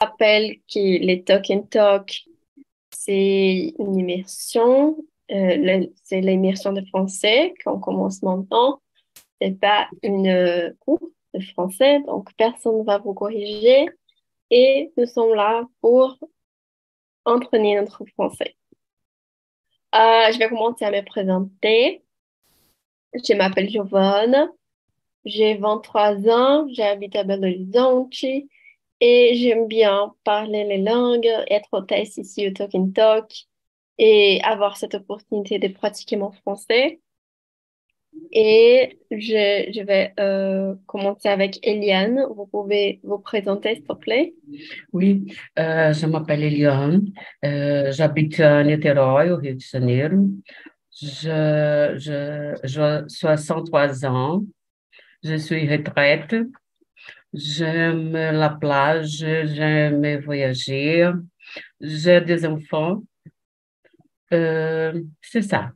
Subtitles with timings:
[0.00, 2.24] rappelle que les Talk and Talk,
[2.90, 4.96] c'est une immersion,
[5.30, 8.80] euh, c'est l'immersion de français qu'on commence maintenant.
[9.40, 11.00] C'est pas une euh, cours
[11.34, 13.88] de français, donc personne ne va vous corriger
[14.50, 16.18] et nous sommes là pour
[17.24, 18.56] entraîner notre français.
[19.94, 22.02] Euh, je vais commencer à me présenter.
[23.12, 24.48] Je m'appelle Giovanna,
[25.24, 28.12] j'ai 23 ans, j'habite à Belo Horizonte
[29.00, 33.32] et j'aime bien parler les langues, être hôtesse ici au Talk Talk
[33.98, 37.00] et avoir cette opportunité de pratiquer mon français.
[38.32, 42.26] Et je, je vais euh, commencer avec Eliane.
[42.34, 44.34] Vous pouvez vous présenter, s'il te plaît?
[44.92, 47.06] Oui, euh, je m'appelle Eliane.
[47.44, 50.28] Euh, J'habite à Niterói, au Rio de Janeiro.
[51.00, 54.42] Je, je, je 63 ans.
[55.22, 56.34] Je suis retraite.
[57.32, 61.10] J'aime la plage, j'aime voyager.
[61.80, 63.02] J'ai des enfants.
[64.32, 65.72] Euh, c'est ça.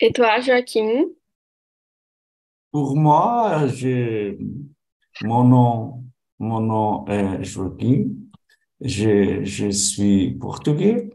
[0.00, 1.04] Et toi, Joaquin?
[2.70, 4.36] Pour moi, je,
[5.22, 6.04] mon nom,
[6.38, 8.08] mon nom est Joaquim.
[8.80, 11.08] Je, je suis portugais.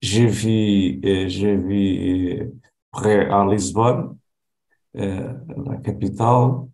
[0.00, 2.52] Je vis, euh, je vis euh,
[2.90, 4.16] près à Lisbonne,
[4.96, 6.66] euh, la capitale.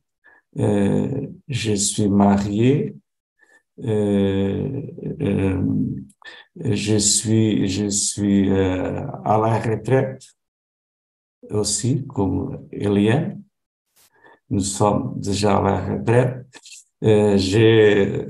[0.59, 2.97] Euh, je suis marié.
[3.85, 4.83] Euh,
[5.21, 5.63] euh,
[6.57, 10.25] je suis, je suis à la retraite
[11.51, 13.43] aussi, comme Eliane.
[14.49, 16.47] Nous sommes déjà à la retraite.
[17.03, 18.27] J'ai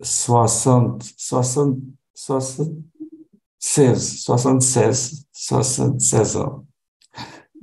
[0.00, 1.78] 60, 60,
[2.14, 6.66] 76, 76, 76 ans.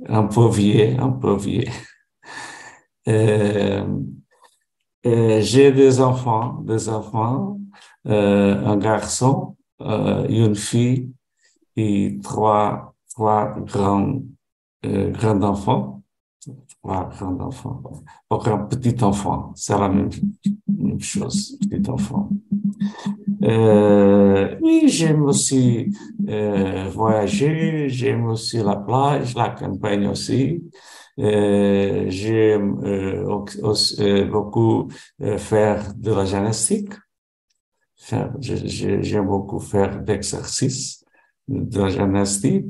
[0.06, 1.64] Un peu vieux, un peu vieux.
[3.08, 3.84] Euh,
[5.06, 7.58] euh, J'ai des enfants, des enfants,
[8.06, 11.10] euh, un garçon, une fille
[11.76, 14.20] et trois, trois grands
[14.84, 16.02] euh, grand enfant,
[16.82, 17.82] trois grands enfants,
[18.30, 20.10] ou un petit enfant, c'est la même,
[21.00, 22.28] chose, petit enfant.
[24.60, 25.92] Oui, j'aime aussi
[26.92, 30.62] voyager, j'aime aussi la plage, la campagne aussi.
[31.18, 33.24] Euh, j'aime euh,
[33.98, 34.88] euh, beaucoup
[35.38, 36.92] faire de la gymnastique.
[38.40, 41.04] J'aime beaucoup faire d'exercice
[41.48, 42.66] de la gymnastique,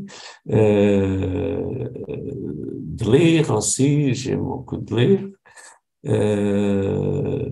[0.51, 5.29] euh, de lire aussi, j'aime beaucoup de lire.
[6.07, 7.49] Euh,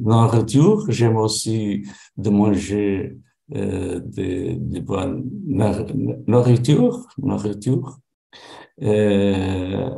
[0.00, 3.16] nourriture, j'aime aussi de manger
[3.54, 5.24] euh, de, de bonne
[6.26, 7.06] nourriture.
[7.18, 7.98] nourriture.
[8.82, 9.90] Euh,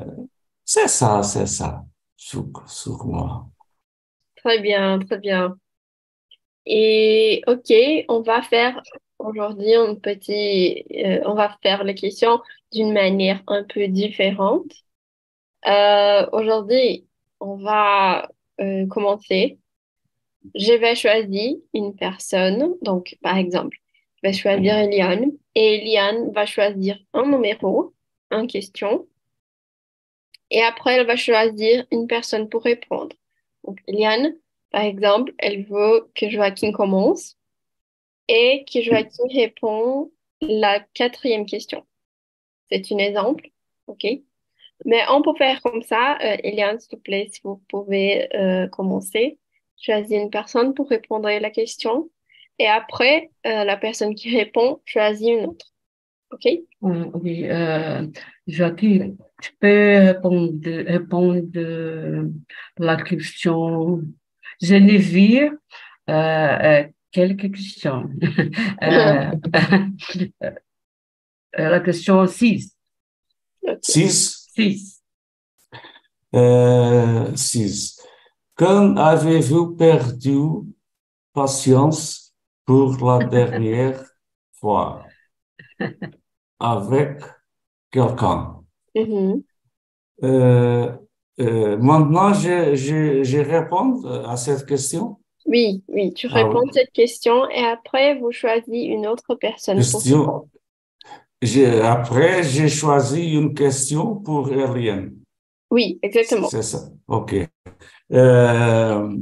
[0.64, 1.84] c'est ça, c'est ça,
[2.16, 3.46] sur, sur moi.
[4.36, 5.56] Très bien, très bien.
[6.66, 7.72] Et ok,
[8.08, 8.80] on va faire
[9.20, 12.40] Aujourd'hui, on, petit, euh, on va faire les questions
[12.72, 14.72] d'une manière un peu différente.
[15.66, 17.06] Euh, aujourd'hui,
[17.40, 18.30] on va
[18.60, 19.58] euh, commencer.
[20.54, 22.76] Je vais choisir une personne.
[22.80, 23.76] Donc, par exemple,
[24.22, 27.94] je vais choisir Eliane et Eliane va choisir un numéro,
[28.46, 29.06] question.
[30.50, 33.14] Et après, elle va choisir une personne pour répondre.
[33.64, 34.34] Donc, Eliane,
[34.70, 37.36] par exemple, elle veut que Joaquin commence
[38.28, 40.10] et que Joachim répond
[40.40, 41.84] la quatrième question.
[42.70, 43.50] C'est un exemple,
[43.86, 44.06] ok?
[44.84, 46.18] Mais on peut faire comme ça.
[46.22, 49.38] Euh, Eliane, s'il te plaît, si vous pouvez euh, commencer.
[49.78, 52.10] Choisir une personne pour répondre à la question.
[52.58, 55.69] Et après, euh, la personne qui répond choisit une autre.
[56.32, 56.48] OK?
[56.80, 58.06] Oui, euh,
[58.46, 62.30] Joachim, tu peux répondre, répondre
[62.78, 64.02] la question
[64.60, 65.52] Geneviève.
[66.08, 68.08] Euh, quelques questions.
[68.82, 69.32] euh,
[71.52, 72.76] la question 6.
[73.82, 75.02] 6 6.
[77.36, 78.00] 6.
[78.54, 80.38] Quand avez-vous perdu
[81.32, 82.34] patience
[82.64, 84.04] pour la dernière
[84.52, 85.04] fois?
[86.60, 87.22] Avec
[87.90, 88.56] quelqu'un?
[88.94, 89.42] Mm -hmm.
[90.22, 90.92] euh,
[91.40, 95.16] euh, maintenant, je, je, je réponds à cette question.
[95.46, 99.78] Oui, oui, tu réponds à cette question et après, vous choisissez une autre personne.
[99.78, 100.48] Question.
[101.82, 105.14] Après, j'ai choisi une question pour Eliane.
[105.70, 106.48] Oui, exactement.
[106.48, 106.90] C'est ça.
[107.08, 107.34] OK.
[108.12, 109.16] Euh,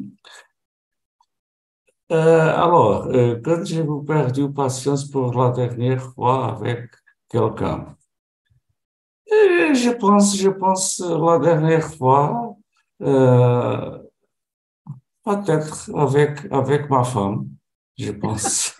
[2.11, 6.91] euh, alors, euh, quand j'ai perdu patience pour la dernière fois avec
[7.29, 7.97] quelqu'un,
[9.75, 12.57] je pense, je pense la dernière fois,
[15.25, 17.49] peut-être avec, avec ma femme,
[17.99, 18.75] je pense.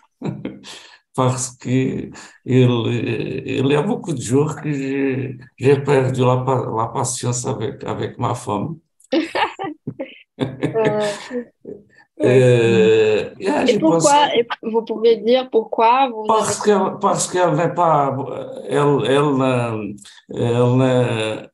[1.15, 2.13] Parce que il,
[2.45, 5.37] il y a beaucoup de jours que j'ai
[5.83, 6.45] perdu la,
[6.77, 8.77] la patience avec, avec ma femme.
[12.23, 14.27] Euh, et pourquoi,
[14.63, 18.17] vous pouvez dire pourquoi vous Parce qu'elle parce qu'elle n'est pas,
[18.69, 19.89] elle, elle,
[20.31, 21.51] elle,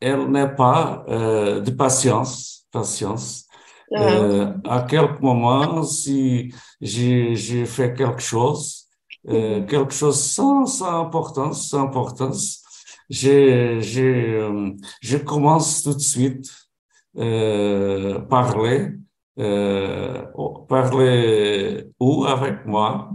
[0.00, 3.44] elle n'est pas euh, de patience, patience.
[3.94, 4.02] Ah.
[4.02, 8.86] Euh, à quelques moments, si j'ai fait quelque chose,
[9.28, 9.66] euh, mhm.
[9.66, 12.62] quelque chose sans, sans importance, sans importance,
[13.08, 16.50] je, je, je commence tout de suite
[17.16, 18.90] euh, parler,
[19.38, 20.24] euh,
[20.68, 23.10] parler ou avec moi.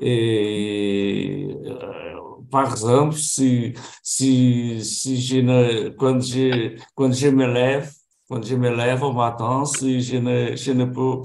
[0.00, 7.90] Et euh, par exemple, si, si, si je ne, quand je, quand je me lève,
[8.28, 11.22] quand je me lève au matin, si je ne, je ne peux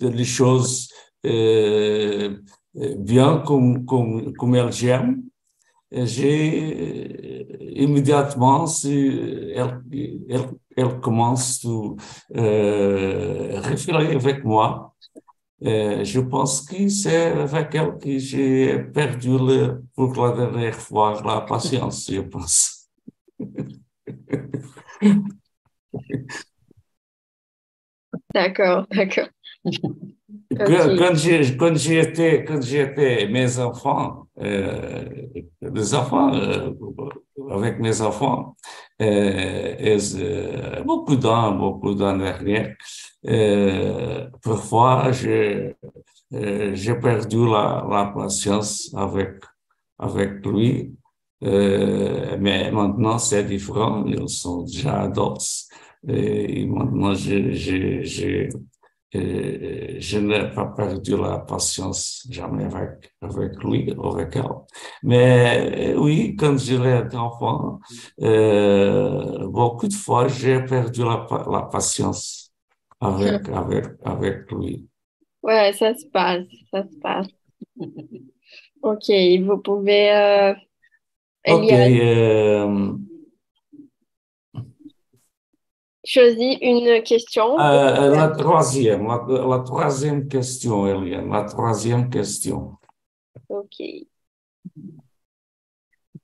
[0.00, 0.88] les choses
[1.24, 2.36] euh,
[2.74, 4.72] bien comme, comme, comme elles
[10.76, 14.94] elle commence à euh, réfléchir avec moi,
[15.64, 20.76] euh, je pense que c'est avec elle que j'ai perdu le, pour la dernière
[21.24, 22.90] la patience, je pense.
[28.34, 29.28] D'accord, d'accord.
[30.54, 30.96] Quand,
[31.58, 35.04] quand j'étais, quand j'étais mes enfants, euh,
[35.60, 36.72] les enfants, euh,
[37.50, 38.56] avec mes enfants,
[39.02, 42.76] euh, euh beaucoup d'années, beaucoup dernière,
[43.26, 45.74] euh, parfois j'ai,
[46.30, 49.42] j'ai perdu la, la patience avec,
[49.98, 50.94] avec lui.
[51.40, 55.66] mais maintenant c'est différent, ils sont déjà adultes.
[56.08, 58.48] Et maintenant, j'ai et
[59.12, 64.42] je n'ai pas perdu la patience jamais avec, avec lui, avec elle.
[65.02, 67.78] Mais oui, quand j'étais enfant,
[68.22, 72.52] euh, beaucoup de fois, j'ai perdu la, la patience
[73.00, 74.88] avec, avec, avec lui.
[75.42, 77.28] Ouais, ça se passe, ça se passe.
[78.82, 79.10] ok,
[79.44, 80.12] vous pouvez...
[80.12, 80.54] Euh,
[81.48, 82.92] ok, euh,
[86.06, 87.58] choisis une question.
[87.58, 92.76] Euh, la troisième, la, troisième question, Eliane, la troisième question.
[93.48, 93.82] Ok.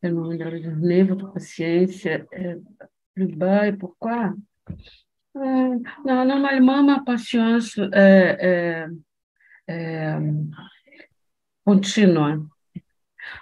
[0.01, 2.27] Tellement regarder votre patience est
[3.15, 4.33] plus bas et pourquoi?
[5.37, 8.87] Euh, non, normalement, ma patience euh,
[11.65, 12.41] continue.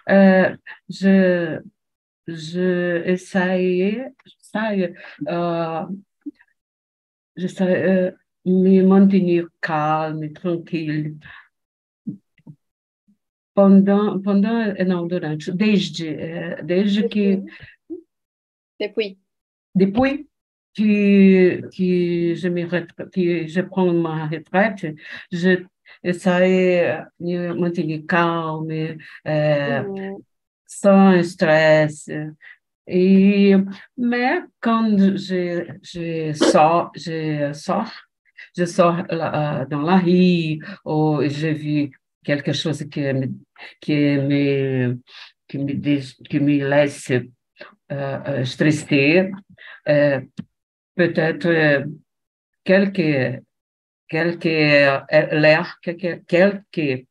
[0.09, 0.57] Euh,
[0.89, 1.61] je,
[2.27, 4.95] je essaye, j'essaye
[7.41, 8.11] je sais euh,
[8.45, 11.17] me maintenir calme et tranquille
[13.55, 17.43] pendant, pendant não, durante, desde, euh, desde que...
[18.79, 19.19] Depuis.
[19.75, 20.27] Depuis
[20.75, 22.67] que, que, je me,
[23.11, 24.97] que je prends ma retraite,
[25.31, 25.65] je
[26.03, 28.71] essaie de me manter calme,
[29.27, 30.17] euh, mmh.
[30.67, 32.09] sans stress,
[32.91, 33.55] et,
[33.97, 37.93] mais quand je, je sors, je sors,
[38.57, 41.91] je sors euh, dans la rue ou j'ai vu
[42.25, 43.29] quelque chose qui me,
[43.81, 44.99] qui me,
[45.47, 47.23] qui me, qui me laisse euh,
[47.93, 48.45] euh
[49.89, 50.21] euh,
[50.97, 51.85] peut-être euh,
[52.65, 53.39] quelques,
[54.47, 57.07] heures, quelques, quelques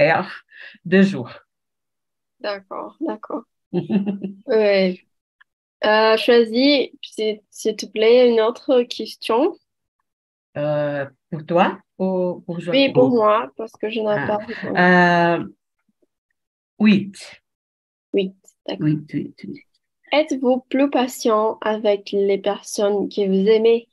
[0.00, 0.42] heures
[0.84, 1.30] de jour.
[2.40, 3.44] D'accord, d'accord.
[4.46, 5.00] ouais.
[5.84, 6.90] Euh, choisis,
[7.50, 9.56] s'il te plaît, une autre question.
[10.56, 14.38] Euh, pour toi ou pour Oui, pour moi, parce que je n'ai ah.
[14.38, 15.44] pas euh,
[16.78, 17.10] Oui.
[18.12, 18.34] Oui,
[18.66, 18.88] d'accord.
[20.12, 23.88] Êtes-vous plus patient avec les personnes que vous aimez?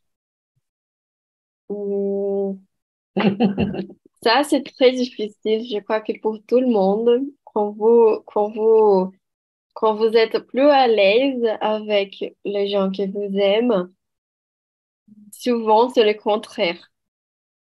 [4.23, 5.65] Ça, c'est très difficile.
[5.65, 9.13] Je crois que pour tout le monde, quand vous, quand vous
[9.73, 13.85] quand vous êtes plus à l'aise avec les gens que vous aimez,
[15.31, 16.91] souvent c'est le contraire.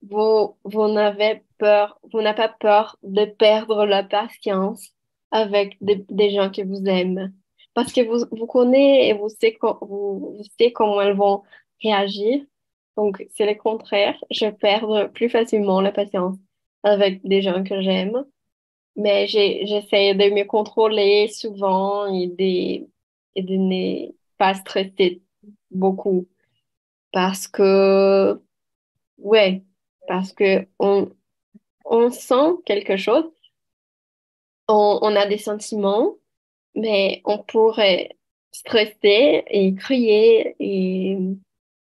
[0.03, 4.91] Vous, vous n'avez peur, vous n'avez pas peur de perdre la patience
[5.31, 7.27] avec des, gens que vous aimez.
[7.73, 11.43] Parce que vous, vous connaissez et vous savez, vous, savez comment elles vont
[11.83, 12.41] réagir.
[12.97, 14.15] Donc, c'est le contraire.
[14.31, 16.37] Je perds plus facilement la patience
[16.83, 18.25] avec des gens que j'aime
[18.95, 22.27] mais j'essaie de me contrôler souvent et
[23.35, 25.21] de, ne pas stresser
[25.71, 26.27] beaucoup.
[27.11, 28.39] Parce que
[29.17, 29.63] Ouais,
[30.07, 31.11] parce que on,
[32.11, 33.25] sent quelque chose,
[34.67, 36.15] on, a des sentiments,
[36.75, 38.09] mais on pourrait
[38.51, 41.17] stresser et crier et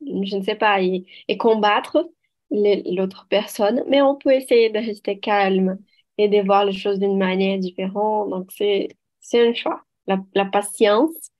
[0.01, 1.05] je ne sais pas, et,
[1.37, 2.09] combattre
[2.51, 5.79] l'autre personne, mais on peut essayer de rester calme
[6.17, 8.29] et de voir les choses d'une manière différente.
[8.29, 9.83] Donc, c'est, c'est un choix.
[10.07, 11.31] La, la patience,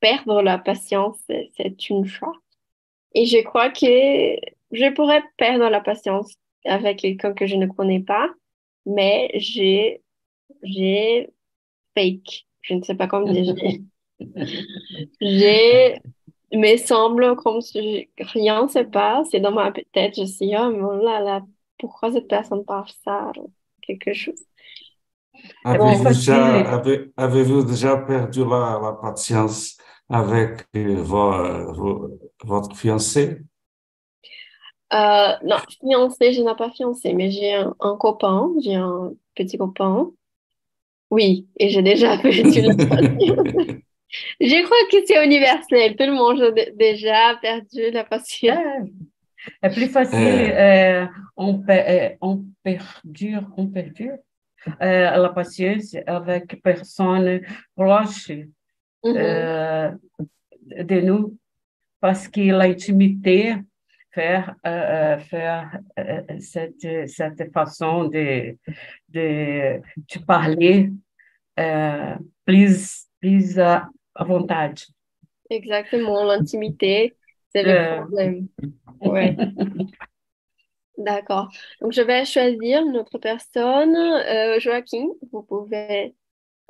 [0.00, 2.32] perdre la patience, c'est c'est une choix.
[3.14, 3.86] Et je crois que
[4.72, 8.28] je pourrais perdre la patience avec quelqu'un que je ne connais pas,
[8.86, 10.02] mais j'ai,
[10.62, 11.30] j'ai
[11.96, 12.46] fake.
[12.62, 13.54] Je ne sais pas comment dire.
[15.20, 15.98] J'ai,
[16.52, 19.34] mais semble comme si rien ne se passe.
[19.34, 21.42] Et dans ma tête, je suis, oh, mais oh là là,
[21.78, 23.32] pourquoi cette personne parle ça?
[23.86, 24.44] Quelque chose.
[25.64, 29.76] Avez-vous déjà, avez, avez-vous déjà perdu la, la patience
[30.08, 33.40] avec euh, vo- vo- votre fiancé?
[34.92, 39.58] Euh, non, fiancé, je n'ai pas fiancé, mais j'ai un, un copain, j'ai un petit
[39.58, 40.10] copain.
[41.10, 43.46] Oui, et j'ai déjà perdu la patience.
[44.40, 45.96] Je crois que c'est universel.
[45.96, 48.88] Tout le monde a déjà perdu la patience.
[49.62, 51.02] É, é plus facile, É.
[51.02, 54.18] é, on, é, on perdure, on perdure
[54.80, 57.40] é, la patience avec personnes
[57.74, 58.30] proches
[59.04, 59.16] Mhm.
[59.16, 59.90] euh,
[60.84, 61.36] de nous
[62.00, 63.54] parce que l'intimité
[64.10, 65.48] fait, euh, euh, fait
[65.98, 68.56] euh, cette, cette façon de,
[69.08, 70.90] de, de parler
[71.60, 74.78] euh, plus, plus à, à vontade.
[75.50, 77.14] Exactement, l'intimité,
[77.56, 78.48] c'est le Euh, problème.
[79.00, 79.36] Ouais.
[80.98, 81.48] D'accord.
[81.80, 83.94] Donc, je vais choisir une autre personne.
[83.96, 86.14] Euh, Joaquin, vous pouvez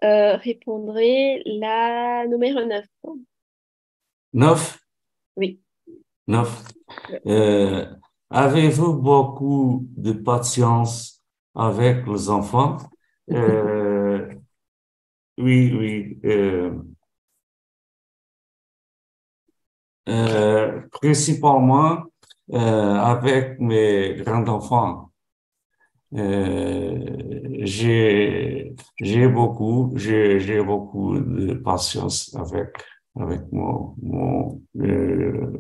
[0.05, 0.95] euh, répondre
[1.47, 2.87] la numéro 9.
[4.33, 4.79] Neuf?
[5.37, 5.61] Oui.
[6.27, 6.65] Neuf.
[7.27, 7.87] Euh,
[8.31, 11.23] avez-vous beaucoup de patience
[11.55, 12.79] avec les enfants?
[13.31, 14.29] Euh,
[15.39, 16.19] oui, oui.
[20.09, 22.05] Euh, principalement
[22.53, 25.11] euh, avec mes grands-enfants.
[26.15, 28.75] Euh, j'ai,
[29.29, 32.69] beaucoup, j'ai, beaucoup de patience avec,
[33.19, 35.53] avec mon, mon euh,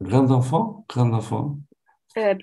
[0.00, 1.58] grand-enfant, grand-enfant.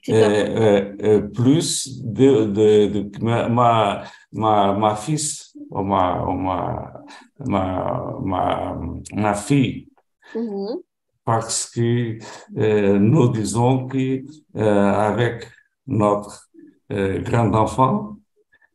[0.09, 4.03] Euh, plus de, de, de ma, ma,
[4.33, 6.93] ma, ma fils, ou ma, ou ma,
[7.39, 8.77] ma, ma,
[9.13, 9.87] ma fille,
[10.33, 10.81] Mhm.
[11.25, 12.17] Parce que
[12.57, 14.23] euh, nous disons que
[14.55, 15.47] euh, avec
[15.87, 16.49] notre
[16.91, 18.17] euh, grand enfant,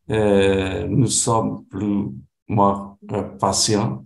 [0.09, 2.07] nous sommes plus
[2.49, 2.97] moins
[3.41, 4.05] patients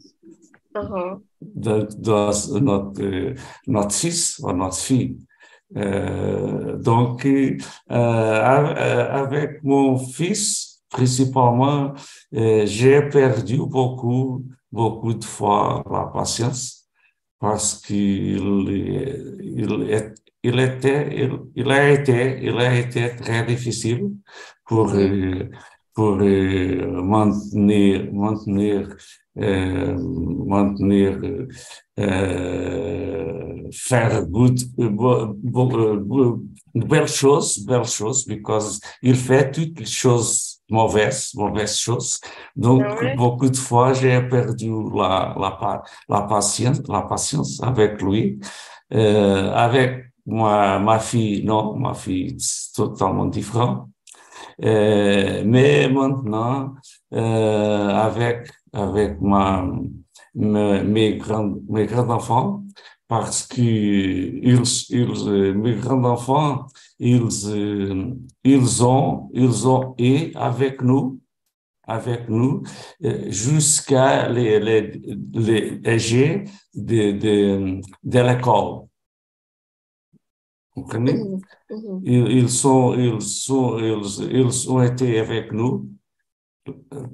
[0.75, 1.25] Mhm.
[1.41, 3.35] de, de notre,
[3.67, 5.19] notre fils ou notre fille.
[5.75, 7.27] Donc,
[7.89, 11.93] av- avec mon fils, principalement,
[12.33, 16.80] j'ai perdu beaucoup, beaucoup de fois la patience
[17.41, 23.45] parce qu'il est- il, est- il était, il, il a été, il a été très
[23.47, 24.03] difficile
[24.67, 25.01] pour, Mhm.
[25.01, 25.51] euh,
[25.95, 28.97] pour euh, maintenir, maintenir,
[29.39, 29.97] euh,
[30.47, 31.19] maintenir,
[31.99, 36.43] euh, faire good, bo- bo- bo-
[36.75, 42.21] belles choses, belles choses, because il fait toutes les choses mauvaises choses.
[42.57, 43.15] Donc, ouais?
[43.15, 48.39] beaucoup de fois, j'ai perdu la, la, la patience, la patience avec lui.
[48.93, 53.89] Euh, avec ma, ma fille, non, ma fille, c'est totalement différent.
[54.65, 56.75] Euh, mais maintenant,
[57.15, 59.65] euh, avec, avec ma,
[60.35, 62.65] me- mes grands, mes grands-enfants,
[63.09, 66.67] parce que ils, ils, mes grands-enfants,
[67.01, 68.15] ils, euh,
[68.45, 71.19] ils ont, ils ont été avec nous,
[71.83, 72.63] avec nous,
[73.05, 75.01] euh, jusqu'à les, les,
[75.35, 78.87] les âgés de, de, de l'école.
[80.77, 81.15] Vous comprenez?
[81.15, 81.41] Mhm.
[81.71, 82.01] Mhm.
[82.05, 85.89] Ils, ils sont, ils sont, ils, ils ont été avec nous,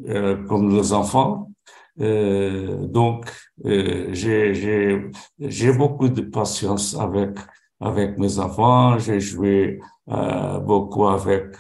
[0.09, 1.51] euh, comme les enfants.
[1.99, 3.33] Euh, donc,
[3.65, 7.39] euh, j'ai beaucoup de patience avec,
[7.81, 8.99] avec mes enfants.
[8.99, 11.57] J'ai joué euh, beaucoup avec,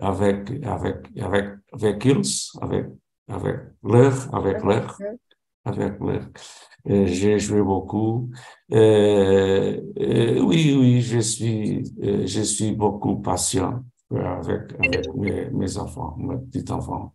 [0.00, 2.86] avec, avec, avec, avec ils, avec,
[3.28, 5.02] avec leur, avec leur,
[5.64, 6.22] avec leur.
[6.86, 8.30] J'ai joué beaucoup.
[8.72, 16.16] Euh, euh, oui, oui, je suis, je suis beaucoup patient avec, avec mes, mes enfants,
[16.18, 17.14] mes petits enfants.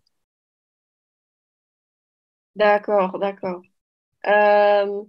[2.56, 3.62] D'accord, d'accord.
[4.28, 5.04] Euh,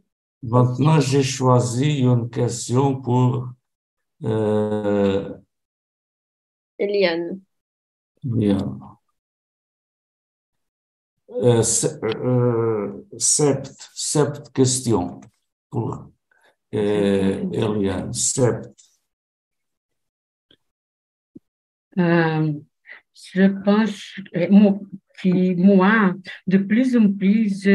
[0.47, 3.49] Maintenant, j'ai choisi une question pour
[4.23, 5.35] Euh,
[6.79, 7.41] Eliane.
[8.25, 8.81] Eliane.
[11.31, 11.63] Euh,
[12.05, 15.21] euh, sept, sept questions
[15.71, 16.11] pour
[16.75, 18.13] euh, Eliane.
[18.13, 18.73] Sept.
[21.99, 22.53] Euh,
[23.13, 24.21] je pense
[25.23, 26.15] que moi,
[26.47, 27.67] de plus en plus,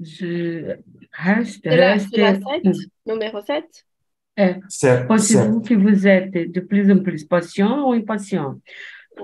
[0.00, 0.76] je,
[1.12, 1.60] reste.
[1.62, 2.42] C'est la, reste, la 7,
[3.06, 3.86] numéro 7
[5.06, 8.58] Pensez-vous que vous êtes de plus en plus patient ou impatient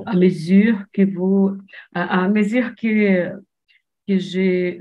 [0.04, 1.56] à mesure que vous,
[1.94, 3.30] à, à mesure que,
[4.06, 4.78] que je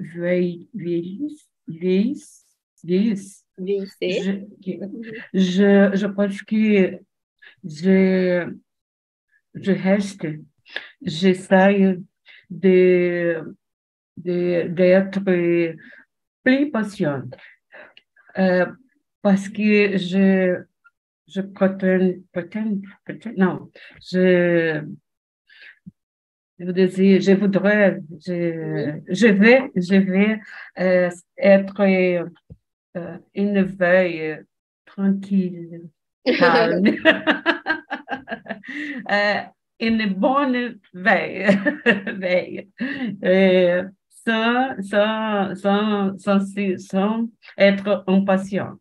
[0.73, 2.45] vieillisse, vieillisse,
[2.83, 4.41] vieillisse, je,
[5.33, 6.99] je, je pense que
[7.63, 8.53] je,
[9.53, 10.27] je reste,
[11.01, 11.97] j'essaie
[12.49, 13.55] de,
[14.17, 15.19] d'être
[16.43, 17.35] plus patiente.
[18.37, 18.65] Euh,
[19.21, 20.63] parce que je,
[21.27, 23.71] je prétends, prétends, prétends non,
[24.11, 24.81] je,
[26.59, 30.39] je, désire, je voudrais, je, je vais, je vais
[30.79, 34.39] euh, être euh, une veille
[34.85, 35.89] tranquille,
[36.25, 36.85] calme,
[39.11, 39.41] euh,
[39.79, 41.57] une bonne veille,
[42.05, 42.69] veille.
[43.23, 43.83] Euh,
[44.25, 47.27] sans, sans, sans, sans, sans
[47.57, 48.77] être impatient.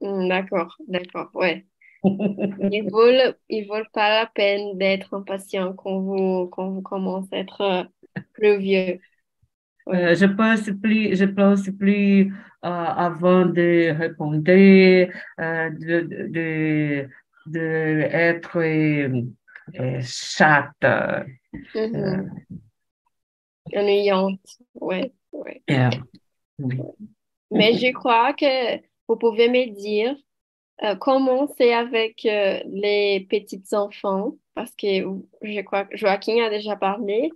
[0.00, 1.66] Hmm, d'accord, d'accord, ouais.
[2.04, 7.38] Il vaut, il vaut pas la peine d'être impatient quand vous, quand vous commencez à
[7.38, 7.82] être euh,
[8.34, 9.00] plus vieux.
[9.88, 12.32] Euh, je pense plus, je pense plus
[12.64, 17.08] euh, avant de répondre, de, de,
[17.46, 18.62] de, être
[20.02, 20.74] chatte.
[21.74, 22.28] Mm-hmm.
[23.74, 25.62] Ennuyante, ouais, ouais.
[27.50, 28.76] Mais je crois que
[29.08, 30.16] vous pouvez me dire
[30.82, 34.86] euh, comment c'est avec euh, les petits enfants, parce que
[35.42, 37.30] je crois que Joaquin a déjà parlé.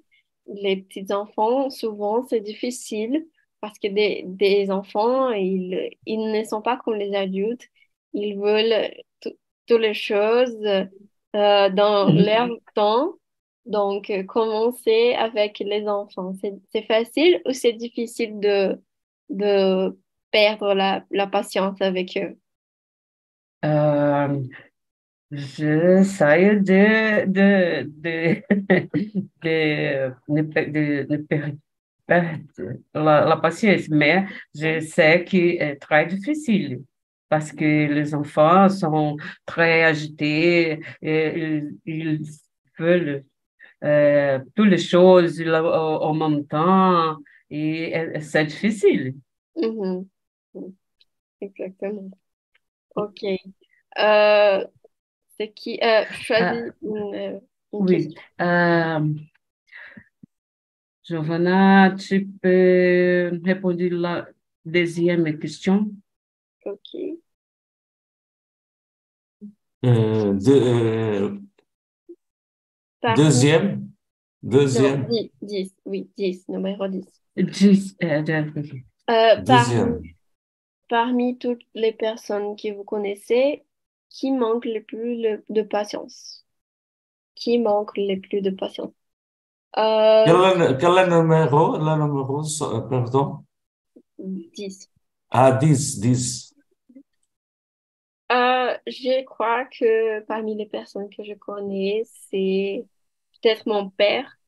[0.46, 3.26] Les petits enfants, souvent, c'est difficile
[3.60, 7.68] parce que des, des enfants, ils, ils ne sont pas comme les adultes.
[8.14, 12.24] Ils veulent toutes les choses euh, dans mm-hmm.
[12.24, 13.14] leur temps.
[13.66, 16.32] Donc, comment c'est avec les enfants?
[16.72, 18.80] C'est facile ou c'est difficile de,
[19.28, 19.96] de
[20.30, 22.36] perdre la, la patience avec eux?
[23.64, 24.42] Euh,
[25.30, 28.42] j'essaie de, de, de,
[30.28, 31.26] de, de,
[32.06, 32.38] perdre
[32.94, 36.82] la, patience, mais je sais que c'est très difficile
[37.28, 42.22] parce que les enfants sont très agités, et ils
[42.76, 43.24] veulent
[43.82, 47.16] euh, toutes les choses en même temps
[47.50, 49.14] et c'est difficile.
[49.56, 50.06] Mm-hmm.
[51.40, 52.10] Exactement.
[52.96, 53.24] OK.
[53.98, 54.66] Euh,
[55.36, 55.78] c'est qui?
[55.82, 56.54] Euh, ah.
[56.82, 57.40] une, euh,
[57.72, 58.14] Oui.
[58.40, 59.14] Euh,
[61.02, 64.28] Giovanna, tu peux répondre la
[64.64, 65.90] deuxième question?
[66.66, 66.96] OK.
[69.82, 71.40] Euh, de,
[73.16, 73.88] deuxième?
[74.42, 75.08] Deuxième?
[75.42, 77.04] 10, oui, 10, numéro 10.
[77.36, 78.22] 10, euh,
[79.42, 80.00] Deuxième
[80.90, 83.64] parmi toutes les personnes que vous connaissez,
[84.10, 86.44] qui manque le plus de patience?
[87.36, 88.92] Qui manque le plus de patience?
[89.78, 93.44] Euh, quel, est, quel, est, le numéro, le numéro euh, pardon?
[94.18, 94.90] 10.
[95.30, 96.49] Ah, 10, 10.
[98.30, 102.86] Euh, je crois que parmi les personnes que je connais, c'est
[103.42, 104.38] peut-être mon père.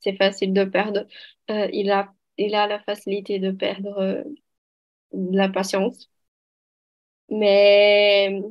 [0.00, 1.06] C'est facile de perdre.
[1.50, 4.24] Euh, il, a, il a la facilité de perdre
[5.12, 6.10] de la patience.
[7.30, 8.42] Mais,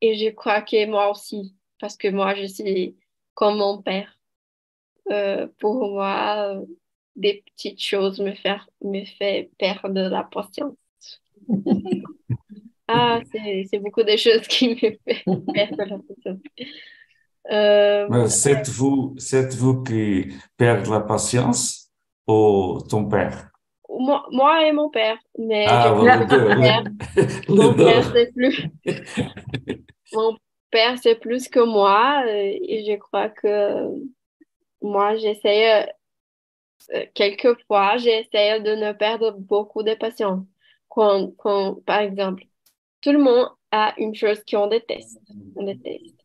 [0.00, 2.98] et je crois que moi aussi, parce que moi, je suis
[3.34, 4.18] comme mon père.
[5.10, 6.62] Euh, pour moi,
[7.16, 10.76] des petites choses me, faire, me fait perdre la patience.
[12.92, 16.40] ah, c'est beaucoup de choses qui me fait perdre la patience.
[17.50, 19.16] Euh, c'est vous,
[19.58, 21.90] vous qui perdez la patience
[22.26, 23.50] ou ton père?
[24.00, 25.18] moi, moi et mon père.
[25.38, 26.04] Mais ah, mon
[26.60, 26.84] père,
[27.48, 28.66] mon père c'est plus.
[30.12, 30.36] mon
[30.70, 32.22] père, c'est plus que moi.
[32.26, 33.88] Euh, et je crois que
[34.82, 35.86] moi, j'essaie.
[36.94, 40.44] Euh, quelquefois, j'essaie de ne perdre beaucoup de patience.
[40.88, 42.44] Quand, quand, par exemple,
[43.00, 45.20] tout le monde a une chose qu'on déteste.
[45.56, 46.16] Déteste.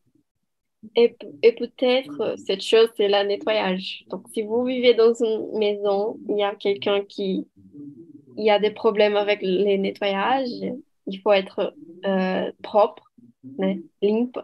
[0.94, 4.04] Et, et peut-être cette chose, c'est le nettoyage.
[4.08, 7.46] Donc, si vous vivez dans une maison, il y a quelqu'un qui
[8.36, 10.50] il y a des problèmes avec les nettoyages,
[11.06, 13.10] il faut être euh, propre,
[13.58, 13.82] né?
[14.02, 14.38] limpe.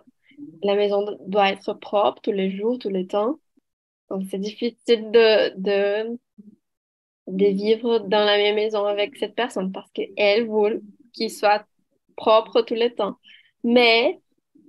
[0.63, 3.39] La maison doit être propre tous les jours, tous les temps.
[4.11, 6.19] Donc, c'est difficile de, de,
[7.27, 11.67] de vivre dans la même maison avec cette personne parce qu'elle veut qu'il soit
[12.17, 13.17] propre tous les temps.
[13.65, 14.21] Mais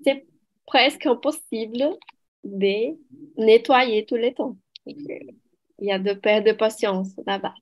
[0.03, 0.25] c'est
[0.65, 1.97] presque impossible
[2.43, 2.97] de
[3.37, 4.57] nettoyer tous les temps.
[4.85, 5.35] Il
[5.79, 7.53] y a de perte de patience là-bas.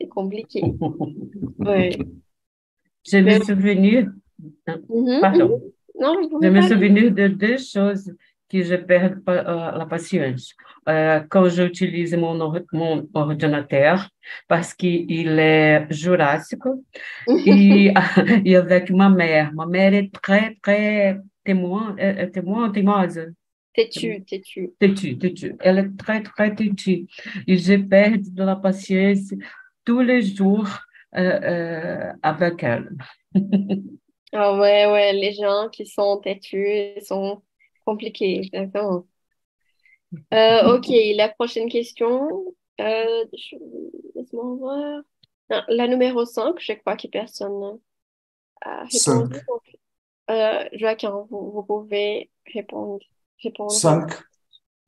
[0.00, 0.62] C'est compliqué.
[1.58, 1.90] oui.
[3.06, 4.12] Je me souviens,
[5.20, 5.72] pardon, mhm.
[6.00, 8.12] Non, je pouvez me pas- souviens de deux choses
[8.50, 10.54] que je perds euh, la patience.
[10.88, 12.34] Euh, quand j'utilise mon,
[12.72, 14.08] mon ordinateur,
[14.48, 16.62] parce qu'il est jurassique,
[17.46, 17.92] et,
[18.44, 19.52] et avec ma mère.
[19.54, 23.32] Ma mère est très, très témoin, euh, euh, témoin, témoise.
[23.72, 24.72] Têtu, têtu.
[24.80, 25.54] têtue, têtue.
[25.60, 27.06] Elle est très, très têtue.
[27.46, 29.32] Et je perds de la patience
[29.84, 30.68] tous les jours
[31.16, 32.90] euh, euh, avec elle.
[34.32, 37.42] Ah ouais, ouais, les gens qui sont têtus ils sont
[37.90, 39.06] compliqués, exactement.
[40.34, 42.28] Euh, ok, la prochaine question.
[42.80, 43.56] Euh, je-
[44.14, 45.02] Laisse-moi voir.
[45.50, 47.78] Non, la numéro 5, je crois que personne
[48.62, 49.40] a répondu.
[50.30, 53.04] Euh, Joachim, vous, vous pouvez répondre.
[53.42, 53.72] répondre.
[53.72, 54.12] Cinq?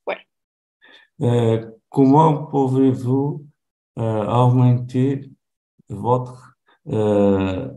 [0.06, 0.18] Ouais.
[1.22, 3.44] Euh, comment pouvez-vous
[3.98, 5.30] euh, augmenter
[5.88, 6.56] votre
[6.88, 7.68] euh,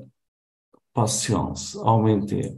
[0.93, 2.51] patience, augmenter?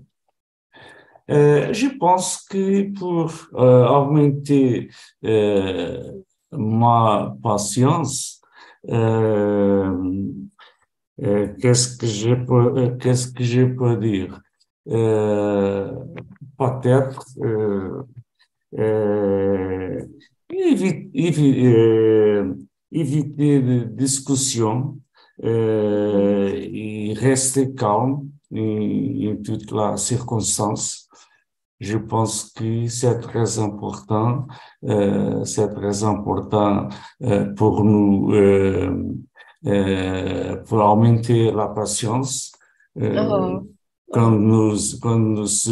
[1.29, 4.89] Euh, je pense que pour euh, augmenter
[5.25, 6.01] euh,
[6.51, 8.41] ma patience,
[11.59, 14.39] qu'est-ce que je peux, qu'est-ce que je peux dire?
[16.57, 17.23] Peut-être
[20.49, 22.55] évi- évi-
[22.91, 24.97] éviter discussion
[25.43, 31.06] euh, et rester calme em toutes les circonstances.
[31.79, 34.47] Je pense que c'est très important,
[34.83, 36.89] euh, c'est très important
[37.21, 39.13] euh, pour nous, euh,
[40.65, 42.51] pour augmenter la patience.
[42.99, 43.67] Oh.
[44.11, 45.69] quand nous, quand nous, se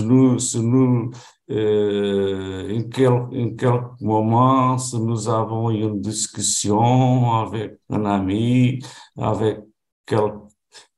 [0.60, 1.12] nous,
[1.50, 8.80] em, quel, em quel moment, se nous avons une discussion avec un ami,
[9.18, 9.60] avec
[10.06, 10.34] quel,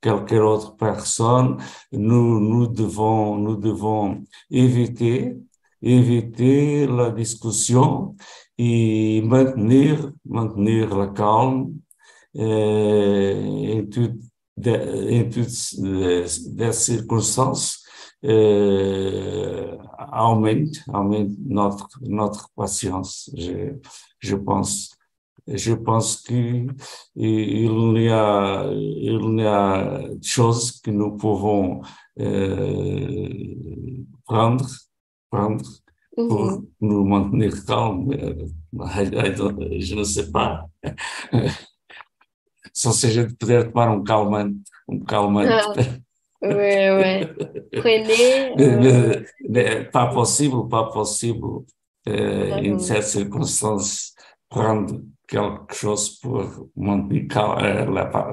[0.01, 1.57] quelque autre personne,
[1.91, 5.37] nous, devons, nous devons éviter,
[5.81, 8.15] éviter la discussion
[8.57, 11.73] et maintenir, maintenir la calme
[12.37, 13.81] euh,
[14.57, 14.71] de,
[15.11, 17.83] em toutes les, circonstances
[18.25, 19.77] euh,
[20.11, 23.29] aumente, aumente notre, notre patience,
[24.19, 24.96] je pense.
[25.47, 26.73] Je pense qu'il
[27.15, 31.81] il y a, il y a des choses que nous pouvons
[32.19, 33.29] euh,
[34.25, 34.65] prendre,
[35.31, 35.63] prendre
[36.15, 36.67] pour Mhm.
[36.81, 38.11] nous maintenir calmes.
[38.11, 40.67] Euh, don't- je ne sais pas.
[42.73, 44.57] Só se a gente puder tomar um calmante,
[44.87, 45.49] um calmante.
[46.41, 47.27] Ah, ouais, ouais.
[47.71, 48.53] Prenez.
[48.59, 51.65] euh, Mais, pas possible, pas possible,
[52.07, 52.79] euh, em Mhm.
[52.79, 54.13] certas circunstâncias,
[54.49, 56.47] prendre quelque chose pour, euh,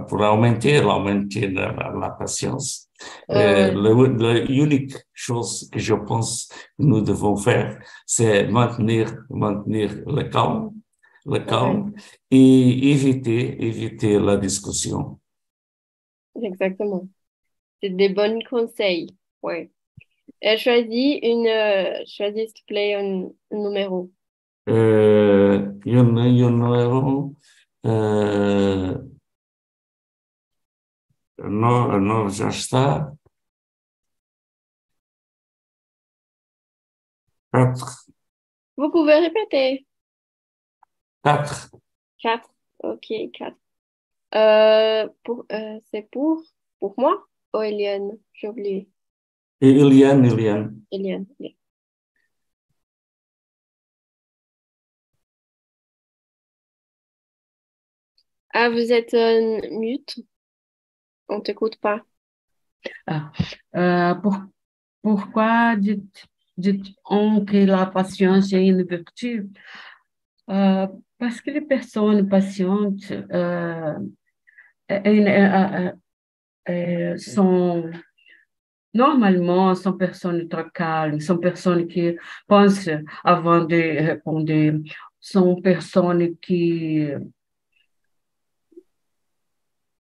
[0.09, 2.89] pour augmenter, augmenter la, patience.
[3.31, 6.55] Euh, le- la unique chose que je pense que
[6.85, 10.71] nous devons faire, c'est maintenir, maintenir le calme,
[11.27, 11.93] le calme
[12.31, 15.19] et éviter, éviter la discussion.
[16.43, 17.09] Exactement.
[17.83, 19.17] C'est des bons conseils.
[19.43, 19.71] Ouais.
[20.45, 24.11] Euh, choisis une, euh, choisis s'il te plaît un, un numéro.
[24.69, 27.33] Euh, il y en a, il y en a,
[27.87, 28.99] euh,
[31.39, 33.13] non, non, já está.
[37.53, 38.07] Quatre,
[38.77, 39.87] Vous pouvez répéter.
[41.23, 41.71] quatre.
[42.19, 42.51] Quatre.
[42.83, 43.57] Ok, quatre.
[44.35, 46.43] Euh, pour, euh, c'est pour,
[46.81, 47.25] pour moi
[47.55, 48.19] ou Eliane?
[48.33, 48.89] J'ai oublié.
[49.61, 50.81] Et Eliane, Eliane.
[50.91, 51.27] Eliane.
[51.39, 51.55] Eliane.
[58.55, 60.17] Ah, vous êtes euh, mute?
[61.29, 62.03] On t'écoute pas.
[63.77, 64.39] Euh, pour-
[65.03, 66.03] pourquoi dit-
[66.59, 69.49] dit-on que la patience est une vertu?
[70.51, 70.87] Euh,
[71.19, 73.95] parce que les personnes patientes euh,
[74.93, 75.93] euh, euh,
[76.71, 77.91] euh, sont
[78.95, 82.89] normalement sont personnes très calmes, sont personnes qui pensent
[83.25, 84.81] avant de répondre,
[85.21, 87.09] sont personnes qui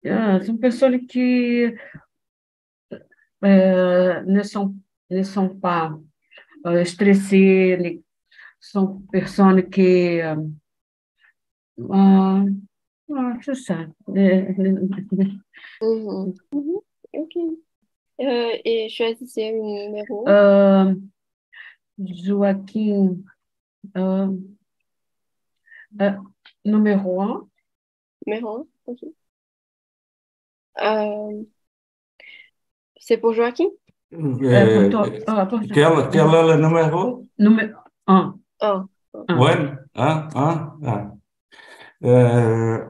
[0.10, 1.66] ah, sont personnes qui
[3.44, 4.76] euh, ne, sont,
[5.10, 5.98] ne sont pas
[6.66, 7.90] euh, stressés, ne
[8.60, 10.22] sont personnes qui...
[10.22, 10.36] Euh,
[11.80, 12.46] euh,
[13.42, 13.86] c'est ça.
[14.08, 14.90] Mhm.
[15.82, 16.34] Mhm.
[17.14, 17.36] Ok.
[18.22, 20.28] Euh, et choisissez un numéro.
[20.28, 20.94] Euh,
[21.98, 23.18] Joaquim,
[23.98, 24.28] euh,
[26.00, 26.12] euh,
[26.64, 27.50] numéro un.
[28.26, 29.00] Numéro un, ok.
[30.80, 31.44] Euh,
[33.00, 33.68] c'est pour Joaquim?
[34.14, 35.10] Euh, pour toi.
[35.28, 35.68] Ah, pour toi.
[35.74, 37.26] quel, quel est le numéro?
[37.38, 38.36] Numéro un.
[38.62, 38.88] Un.
[39.14, 39.40] un.
[39.40, 39.52] Oui,
[39.96, 41.12] hein, hein, hein.
[42.04, 42.84] Euh,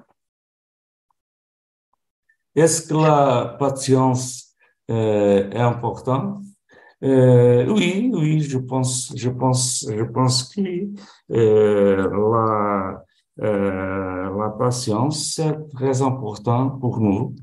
[2.55, 4.55] Est-ce que la patience
[4.89, 6.43] euh, est importante?
[7.03, 10.61] Euh, oui, oui, je pense, je pense, je pense que
[11.31, 12.97] euh, la, euh,
[13.37, 17.35] la patience c'est très important pour nous.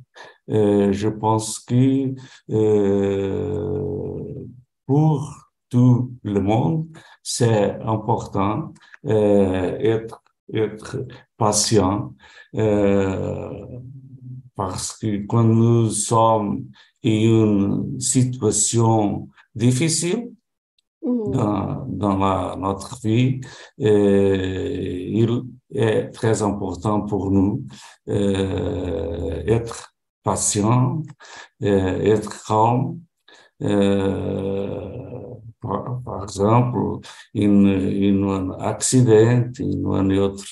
[0.51, 2.15] Euh, je pense que
[2.51, 4.35] euh,
[4.87, 6.87] pour tout le monde,
[7.23, 8.73] c'est important
[9.07, 10.23] euh, être
[10.53, 11.05] être
[11.37, 12.15] patient
[12.55, 13.51] euh,
[14.55, 16.65] parce que quand nous sommes
[17.05, 20.31] en une situation difficile
[21.03, 21.31] Mhm.
[21.33, 23.41] dans, dans la, notre vie,
[23.81, 25.31] euh, il
[25.75, 27.65] est très important pour nous
[28.09, 31.03] euh, être patient,
[31.63, 33.01] euh, être calme.
[33.63, 34.99] Euh,
[35.61, 36.79] par, par exemple,
[37.35, 40.45] in, in un accident, in une autre,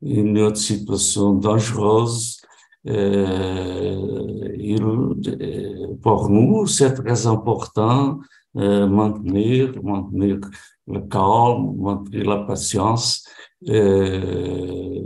[0.00, 2.40] une autre situation dangereuse,
[2.86, 8.18] euh, il, euh, pour nous, c'est très important
[8.56, 10.38] euh, maintenir, maintenir
[10.86, 13.24] le calme, maintenir la patience,
[13.68, 15.00] euh,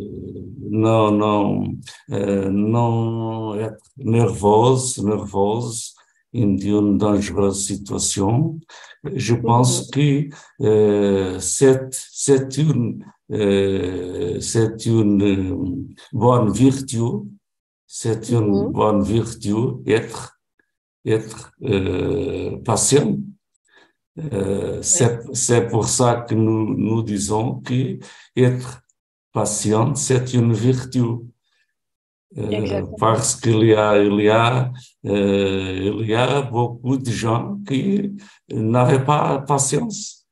[0.71, 1.65] non, non,
[2.11, 5.95] euh, non être nerveuse, nerveuse
[6.35, 8.59] in une dangereuse situation.
[9.15, 10.29] Je pense que
[10.61, 17.01] euh, c'est, c'est une, euh, c'est une euh, bonne vertu,
[17.87, 18.73] c'est une Mhm.
[18.73, 19.55] bonne vertu
[19.87, 20.39] être,
[21.07, 23.17] être euh, patient.
[24.83, 27.99] C'est, c'est pour ça que nous, nous disons que
[28.37, 28.83] être
[29.33, 31.03] patient, c'est une vertu.
[32.37, 34.71] Euh, parce qu'il y a, il y a,
[35.07, 38.17] euh, il y a beaucoup de gens qui
[38.53, 40.27] n'avaient pas patience.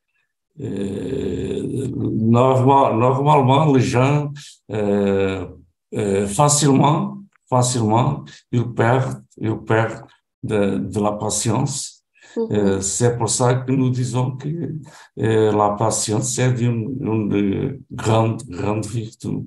[0.60, 4.30] Euh, normal, normalement, les gens,
[4.70, 5.46] euh,
[6.26, 7.18] facilement,
[7.48, 10.06] facilement, ils perdent, ils perdent
[10.42, 11.95] de, de la patience.
[12.36, 12.52] Mhm.
[12.52, 14.74] Euh, c'est pour ça que nous disons que
[15.16, 19.46] la patience c'est une, une grande, grande vertu.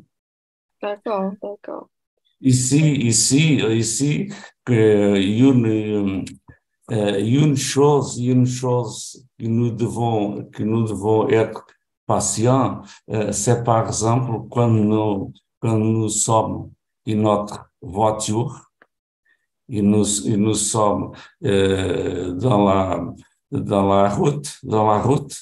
[0.82, 1.88] D'accord, d'accord.
[2.41, 4.30] Ici, ici, ici,
[4.63, 6.25] que une,
[6.91, 11.65] euh, une chose, une chose que nous devons, que nous devons être
[12.06, 16.71] patients, euh, c'est par exemple quand nous, quand nous sommes
[17.06, 18.68] dans notre voiture
[19.69, 21.12] et nous, et nous sommes
[21.45, 23.03] euh, dans la,
[23.51, 25.36] dans la route, dans la route,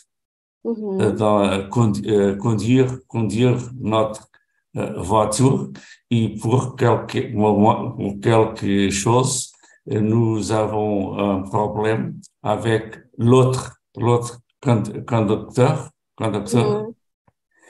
[0.63, 1.01] Mhm.
[1.01, 4.27] euh, dans, condu- euh, conduire, conduire notre
[4.75, 5.69] euh, voiture
[6.11, 9.51] et pour quelque moment, pour quelque chose,
[9.91, 12.83] euh, nous avons un problème avec
[13.17, 16.93] l'autre, l'autre condu- conducteur, conducteur, Mhm.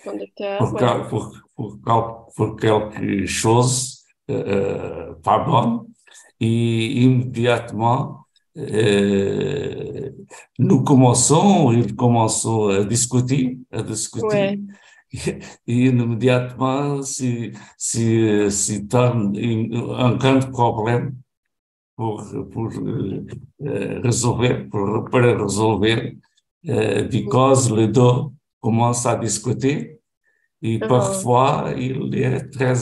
[0.04, 0.80] Conducteur, pour, ouais.
[0.80, 5.88] quel- pour, pour, quel- pour quelque chose euh, pas bon
[6.40, 10.10] et immédiatement euh,
[10.58, 14.26] nous commençons, ils commencent à discuter, à discuter.
[14.28, 14.60] Ouais.
[15.68, 17.54] Et immédiatement, c'est,
[18.94, 21.16] un, un grand problème
[21.96, 23.26] pour, pour euh,
[23.66, 25.86] euh, résoudre, pour, pour résoudre,
[26.68, 28.02] euh, because les deux
[28.60, 30.00] commencent à discuter
[30.62, 30.88] et Ah.
[30.88, 32.74] parfois il est très,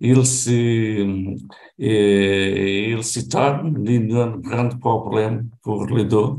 [0.00, 1.34] il se,
[1.82, 6.36] euh, il se torne un grand problème pour les deux.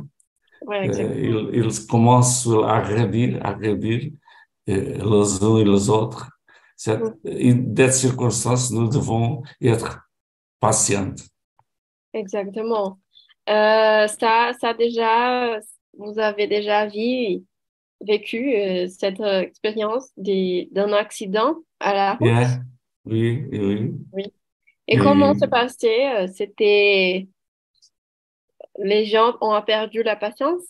[0.61, 4.11] Ouais, Euh, ils, ils commencent à agredir, à agredir
[4.69, 6.29] euh, les uns et les autres.
[6.77, 10.01] C'est- Et dans cette circonstance, nous devons être
[10.59, 11.15] patients.
[12.13, 12.99] Exactement.
[13.49, 15.59] Euh, ça, ça déjà,
[15.97, 17.43] vous avez déjà vu,
[18.01, 22.45] vécu euh, cette euh, expérience d'un accident à la route?
[22.45, 22.61] Yeah.
[23.05, 24.31] Oui, oui, oui.
[24.87, 26.23] Et comment se passait?
[26.23, 27.27] Euh, C'était,
[28.79, 30.63] les gens ont perdu la patience?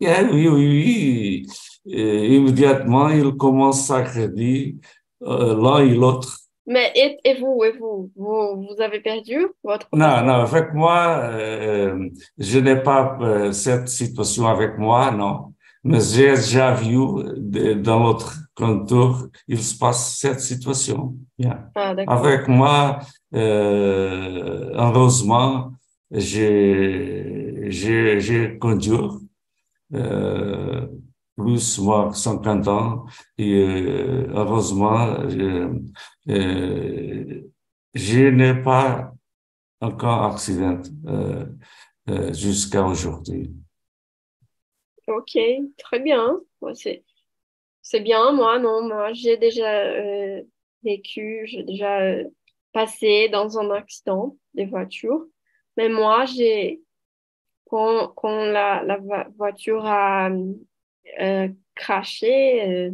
[0.00, 1.46] Yeah, oui, oui,
[1.84, 1.96] oui.
[2.36, 4.74] Immédiatement, ils commencent à agredir
[5.22, 6.38] euh, l'un et l'autre.
[6.66, 10.26] Mais et, et vous, et vous, vous, vous avez perdu votre Non, patience?
[10.26, 12.08] non, avec moi, euh,
[12.38, 15.54] je n'ai pas euh, cette situation avec moi, non.
[15.82, 16.94] Mais j'ai déjà vu
[17.82, 18.38] dans l'autre
[19.48, 21.16] il se passe cette situation.
[21.44, 21.94] Ah.
[22.06, 22.98] Avec moi,
[23.34, 25.72] euh, heureusement,
[26.10, 27.68] j'ai,
[28.60, 28.92] conduit,
[29.94, 30.86] euh,
[31.36, 33.06] plus moi 50 ans
[33.38, 35.80] et euh, heureusement, je,
[37.94, 39.12] je n'ai pas
[39.80, 40.82] encore accident
[42.32, 43.52] jusqu'à aujourd'hui.
[45.06, 45.38] Ok,
[45.78, 46.40] très bien.
[46.74, 47.04] C'est,
[47.82, 48.32] c'est bien.
[48.32, 50.42] Moi, non, moi, j'ai déjà euh,
[50.84, 52.24] vécu, j'ai déjà euh,
[52.72, 55.26] passé dans un accident de voiture.
[55.76, 56.82] Mais moi, j'ai,
[57.70, 60.30] quand, quand la, la vo- voiture a
[61.20, 62.90] euh, craché, euh,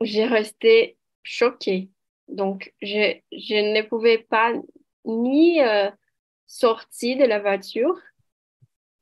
[0.00, 1.90] j'ai resté choquée.
[2.28, 4.52] Donc, je, je ne pouvais pas
[5.04, 5.60] ni
[6.46, 7.98] sortir de la voiture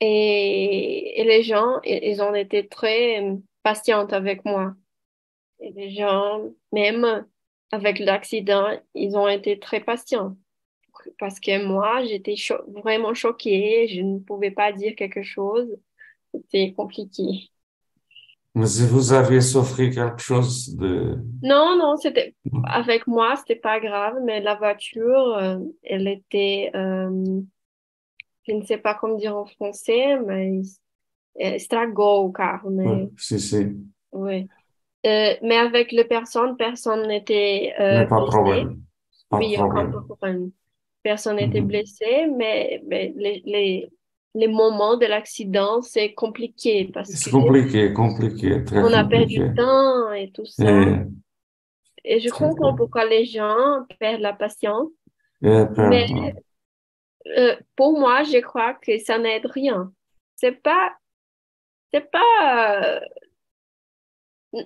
[0.01, 3.23] et, et les gens, ils ont été très
[3.63, 4.75] patients avec moi.
[5.61, 7.27] Et les gens, même
[7.73, 10.37] avec l'accident, ils ont été très patients.
[11.19, 15.69] Parce que moi, j'étais cho- vraiment choquée, je ne pouvais pas dire quelque chose.
[16.33, 17.51] C'était compliqué.
[18.55, 21.17] Mais si vous avez souffert quelque chose de...
[21.43, 27.41] Non, non, c'était avec moi, c'était pas grave, mais la voiture, euh, elle était, euh,
[28.47, 30.61] je ne sais pas comment dire en français, mais
[31.37, 33.39] estragou o carro, Ouais, si,
[34.13, 34.51] oui.
[35.07, 38.31] Euh, mais avec les personnes, personne n'était euh, pas blessé.
[38.31, 38.83] problème,
[39.29, 39.93] pas de Oui, encore problème.
[40.09, 40.51] pour un-
[41.03, 43.91] personne n'était blessé, mais, mais les, les,
[44.35, 49.51] les moments de l'accident, c'est compliqué parce C'est compliqué, compliqué, très on a perdu du
[49.55, 50.85] temps et tout ça.
[50.85, 51.07] Et,
[52.05, 54.89] Et je comprends pourquoi les gens perdent la patience.
[55.83, 56.07] Mais
[57.27, 59.93] euh, pour moi, je crois que ça n'aide rien.
[60.37, 60.93] C'est pas,
[61.93, 63.01] c'est pas, euh,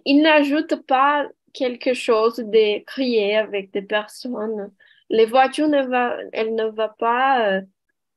[0.05, 4.73] il n'ajoute pas quelque chose de crier avec des personnes.
[5.11, 7.63] Les voitures ne va, elle ne va pas, euh,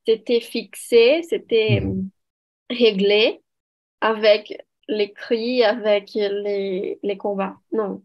[0.07, 2.11] c'était fixé, c'était Mhm.
[2.69, 3.41] réglé
[4.01, 7.57] avec les cris, avec les, les combats.
[7.71, 8.03] Non.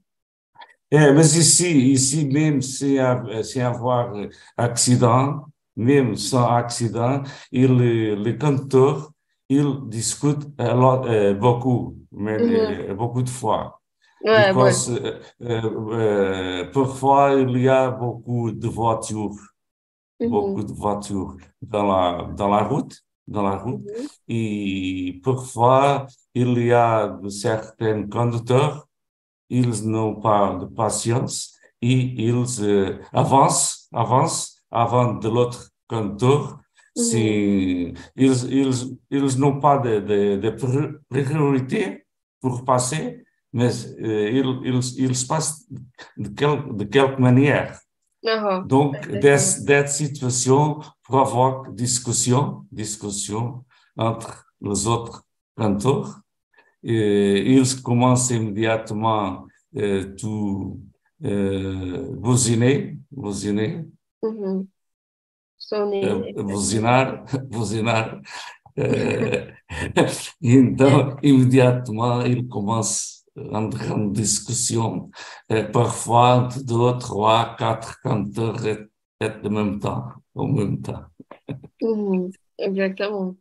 [0.91, 2.61] É, mas ici, ici même
[3.01, 4.13] ha- sem avoir
[4.57, 5.45] accident,
[5.77, 9.13] même sans accident, il, le canteur,
[9.49, 12.91] il discute a lot, euh, beaucoup, mais Mhm.
[12.91, 13.81] euh, beaucoup de fois.
[14.21, 14.53] Ouais.
[14.53, 19.37] Because euh, euh, euh, parfois il y a beaucoup de voitures,
[20.23, 20.67] beaucoup Mhm.
[20.67, 24.09] de voitures dans la, dans la route, dans la route, Mhm.
[24.29, 28.89] et parfois il y a certains conducteurs
[29.51, 36.59] ils n'ont pas de patience et ils euh, avancent, avancent avant de l'autre conducteur.
[36.95, 42.07] Si ils, ils, ils n'ont pas de, de, de pri- priorité
[42.41, 45.67] pour passer, mais euh, ils, ils, ils passent
[46.17, 47.79] de, quel, de quelque manière.
[48.27, 48.95] Ah, Donc,
[49.39, 53.65] cette situation provoque discussion, discussion
[53.97, 55.25] entre les autres
[55.57, 56.21] canteurs.
[56.83, 60.81] Et ils commencent immédiatement euh, tout
[61.25, 62.15] euh,
[64.23, 64.69] Mhm.
[65.67, 68.21] Sonner, buzinar, buzinar.
[68.79, 69.53] Euh,
[70.43, 75.11] então, imediatement, ils commencent une grande discussion,
[75.51, 78.79] euh, parfois entre deux, trois, quatre canteurs et,
[79.21, 81.05] et en même temps, en même temps.
[81.81, 82.31] Mhm.
[82.59, 83.37] Exactement.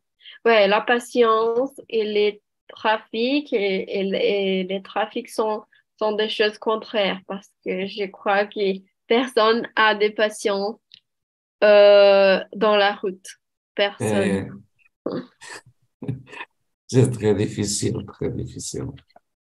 [0.46, 5.64] Ouais, la patience et les trafics et, et, et les trafics sont,
[6.00, 10.78] sont des choses contraires parce que je crois que personne a de patience
[11.63, 13.28] euh, dans la route.
[13.76, 14.39] Personne.
[14.39, 14.45] Et
[16.88, 18.86] c'est très difficile, très difficile.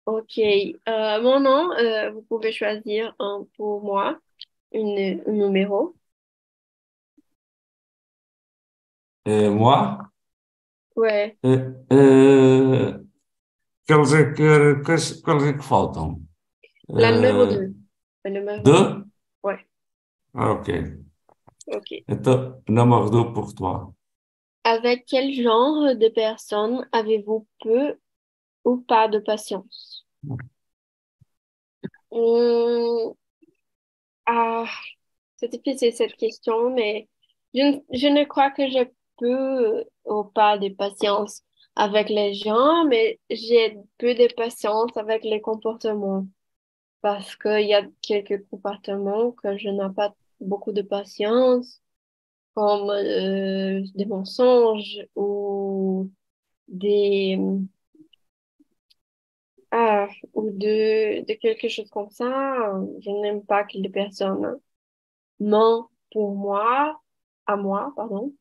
[0.07, 0.39] Ok.
[0.39, 4.19] Euh, mon nom, euh, vous pouvez choisir un pour moi,
[4.73, 5.97] une, un numéro.
[9.27, 10.11] Et moi,
[10.97, 11.39] Ouais.
[11.45, 12.99] euh, euh,
[13.87, 16.27] quels é que, quels, quels é que faltam?
[16.99, 17.75] La numéro Euh, 2.
[18.25, 19.05] Le numéro deux?
[19.43, 19.67] Ouais.
[20.35, 20.69] Ah, ok.
[21.73, 22.05] Ok.
[22.09, 23.93] Deux pour toi.
[24.65, 27.97] Avec quel genre de personnes avez-vous peu
[28.65, 30.07] ou pas de patience?
[32.11, 33.15] Hum,
[34.27, 34.67] ah,
[35.37, 37.09] c'est difficile cette question, mais
[37.55, 41.43] je ne crois que j'ai peu ou pas de patience
[41.77, 46.27] avec les gens, mais j'ai peu de patience avec les comportements.
[47.03, 51.83] parce qu'il y a quelques comportements que je n'ai pas beaucoup de patience,
[52.55, 56.11] comme euh, des mensonges ou
[56.69, 57.39] des
[59.71, 62.27] ah, ou de, de quelque chose comme ça.
[63.01, 64.59] Je n'aime pas que les personnes
[65.41, 67.01] mentent pour moi,
[67.47, 68.35] à moi, pardon,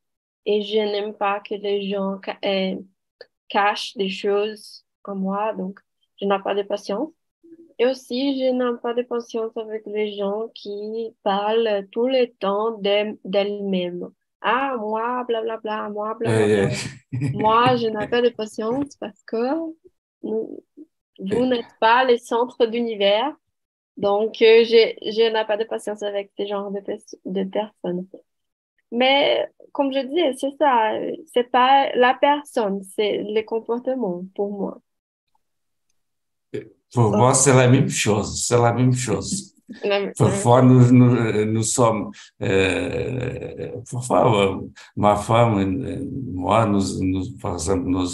[0.46, 2.78] et je n'aime pas que les gens euh,
[3.50, 5.80] cachent des choses à moi, donc
[6.22, 7.12] je n'ai pas de patience.
[7.80, 12.78] Et aussi, je n'ai pas de patience avec les gens qui parlent tout le temps
[12.80, 14.10] d'elles-mêmes.
[14.42, 16.64] Ah, moi, blablabla, bla, bla, moi, blablabla.
[16.68, 16.80] Bla,
[17.34, 19.38] moi, je n'ai pas de patience parce que
[20.24, 23.36] vous n'êtes pas le centre d'univers.
[23.98, 26.82] Donc, euh, je, je n'ai pas de patience avec ce genre de,
[27.26, 28.08] de personnes.
[28.92, 30.94] Mais, comme je dis, c'est ça.
[31.34, 34.82] C'est pas la personne, c'est le comportement pour moi.
[36.94, 38.44] Pour moi, c'est la même chose.
[38.46, 39.54] C'est la même chose.
[40.18, 42.12] Parfois, nous, nous, nous sommes,
[42.42, 44.62] euh, parfois,
[44.96, 46.00] ma femme et
[46.34, 48.08] moi, nous, nous, par exemple, nous,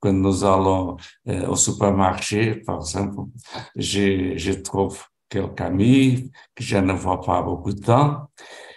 [0.00, 0.96] quand nous allons
[1.28, 3.28] euh, au supermarché, par exemple,
[3.76, 4.98] je, je trouve
[5.28, 8.30] quelques amis que je ne vois pas beaucoup de temps,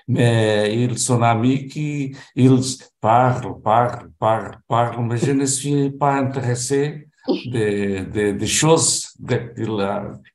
[0.07, 2.59] mais ils sont amis qui, ils
[2.99, 7.06] parlent, parlent, parlent, parlent, mais je ne suis pas intéressé
[7.43, 9.09] de, de, de choses
[9.55, 9.77] qu'il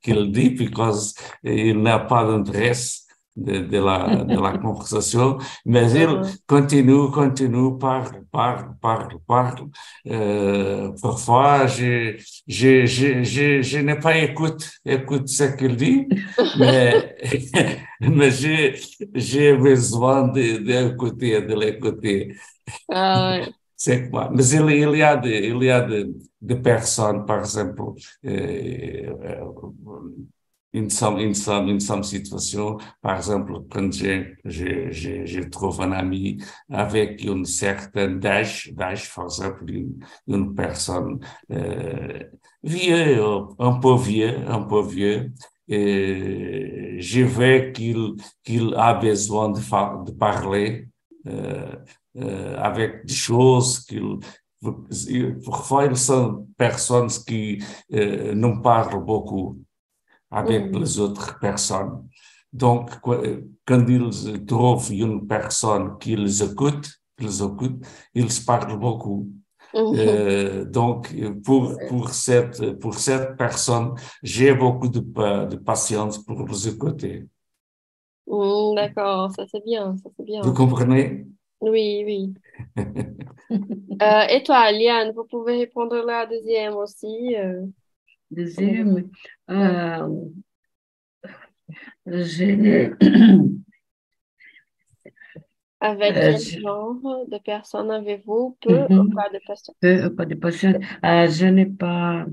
[0.03, 1.15] qu'il dit, parce
[1.45, 2.25] qu'il n'a pas
[3.37, 9.69] de, de, la, de la conversation, mais il continue, continue, parle, parle, parle, parle.
[10.07, 12.17] Euh, parfois, je,
[12.47, 16.07] je, je, je, je n'ai pas écoute, écoute ce qu'il dit,
[16.59, 17.17] mais,
[18.01, 18.31] mais
[19.15, 22.37] j'ai besoin d'écouter, de, de l'écouter.
[22.91, 23.62] Ah, ouais.
[23.89, 25.29] Mais il, il y a de,
[25.65, 27.83] y a de, de personnes, par exemple,
[28.27, 29.13] euh,
[30.75, 35.83] em some, em some, em some situations, par exemple, quand je, je, je, je trouve
[35.83, 36.39] un ami
[36.71, 41.19] avec une certaine âge, d'âge, par exemple, une, une personne
[41.51, 42.21] euh,
[42.63, 43.19] vieux,
[43.59, 45.33] un peu vieux, un peu vieux,
[45.69, 48.15] et je vois qu'il
[48.45, 50.89] qu'il a besoin de, de parler
[52.59, 54.19] avec des choses qu'il
[55.45, 57.63] parfois ils sont personnes qui
[57.93, 59.59] euh, não parlent beaucoup
[60.31, 60.79] avec mmh.
[60.79, 62.09] les autres personnes.
[62.53, 69.29] Donc, quand ils trouvent une personne qui les écoute, qu'ils écoutent, ils parlent beaucoup.
[69.75, 69.79] Mmh.
[69.97, 71.15] Euh, donc,
[71.45, 77.27] pour, pour, cette, pour cette personne, j'ai beaucoup de, de patience pour les écouter.
[78.27, 80.41] Mmh, D'accord, ça c'est bien, ça c'est bien.
[80.43, 81.27] Vous comprenez?
[81.61, 82.35] Oui, oui.
[84.03, 87.37] euh, et toi, Liane, vous pouvez répondre la deuxième aussi.
[87.37, 87.63] Euh...
[88.31, 89.09] Deuxième,
[89.51, 90.09] euh.
[95.81, 98.57] Avec quel genre de personnes avez-vous?
[98.61, 99.01] Peu mm -hmm.
[99.01, 99.77] ou pas de patience?
[99.81, 100.77] Peu ou pas de patience.
[101.05, 102.27] Euh, je n'ai pas,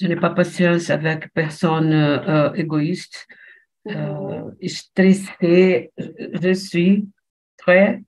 [0.00, 3.26] je n'ai pas patience avec personne euh, égoïste.
[3.94, 4.68] -hmm.
[4.68, 5.92] stressée,
[6.42, 7.08] je suis
[7.56, 8.02] très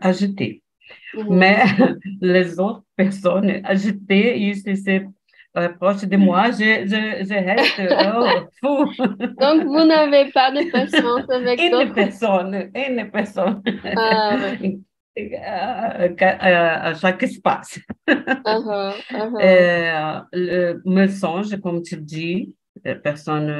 [0.00, 0.62] agitée.
[1.14, 1.36] Mm -hmm.
[1.40, 1.58] Mais
[2.34, 4.96] les autres personnes agitées, ils se
[5.78, 7.80] proche de moi, je, je, je reste
[8.14, 8.26] oh,
[8.60, 9.04] fou.
[9.40, 13.62] Donc, vous n'avez pas de patience avec une personne, une personne.
[13.96, 14.80] Ah, ouais.
[15.42, 17.80] à, chaque espace.
[18.08, 19.40] Uh -huh, uh -huh.
[19.40, 22.54] Euh, le mensonge, comme tu dis,
[23.02, 23.50] personne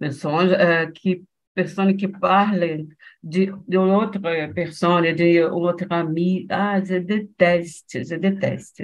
[0.00, 2.86] mensonge, euh, qui personne qui parle
[3.22, 4.20] de, de outra
[4.54, 8.82] personne, de outro ami, ah, je déteste, je déteste.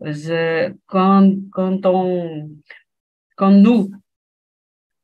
[0.00, 2.50] Je, quand, quand, on,
[3.36, 3.90] quand nous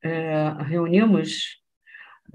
[0.05, 1.61] euh, réunimos,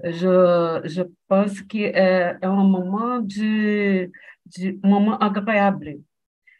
[0.04, 4.10] je, je pense que é, é um momento de,
[4.46, 6.00] de um momento agradável.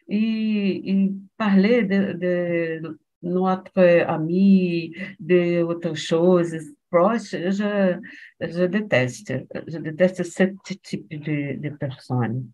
[0.09, 2.81] E, e parler de, de
[3.21, 7.99] notre ami, de outras coisas, proche, je,
[8.39, 9.33] je déteste.
[9.67, 12.51] Je déteste ce type de, de personnes.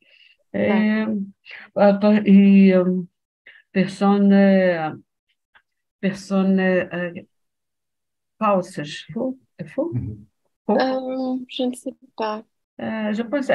[0.53, 1.03] Et,
[2.25, 2.73] et
[3.71, 5.03] personne,
[5.99, 7.11] personne euh,
[8.39, 9.05] falsas.
[9.13, 9.37] Faux?
[9.67, 9.93] Faux?
[10.65, 10.79] Faux?
[10.79, 12.43] Euh, je ne sais pas.
[12.81, 13.49] Euh, je pense,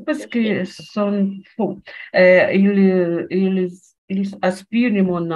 [0.00, 1.80] pense que são faux.
[2.12, 3.26] Eles,
[4.08, 5.30] eles aspiram mon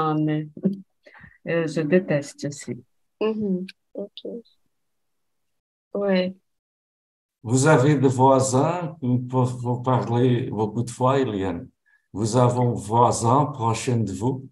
[1.46, 1.68] nome.
[1.68, 2.82] Je déteste assim.
[3.20, 3.66] Uhum.
[3.94, 4.24] Ok.
[5.94, 6.34] Ouais.
[7.42, 11.68] Vous avez des voisins, vous parlez beaucoup de fois, Eliane.
[12.12, 14.48] Vous avez un voisin prochain de vous?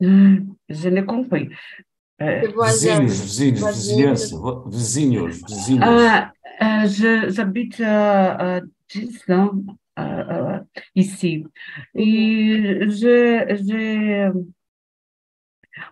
[0.00, 1.48] Je n'ai compris.
[2.22, 3.00] Euh, voisins.
[3.00, 5.82] Vizinhos, vizinhos, vizinhança, vizinhos, vizinhos.
[5.82, 6.32] ah,
[6.62, 9.52] euh, je- j'habite à, à 10 ans
[9.98, 10.60] euh, euh,
[10.94, 11.44] ici.
[11.94, 14.30] Et je, j'ai,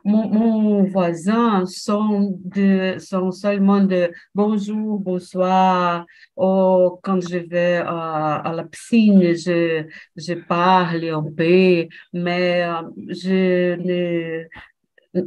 [0.05, 6.07] mon, mon voisin sont, de, sont seulement de bonjour, bonsoir.
[6.37, 9.85] Ou quand je vais à, à la piscine, je,
[10.17, 14.45] je parle un peu, mais euh, je ne,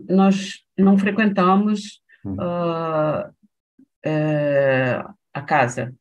[0.09, 2.35] nós não frequentamos Hum.
[2.39, 3.29] ah,
[4.03, 5.03] eh,
[5.33, 5.93] a casa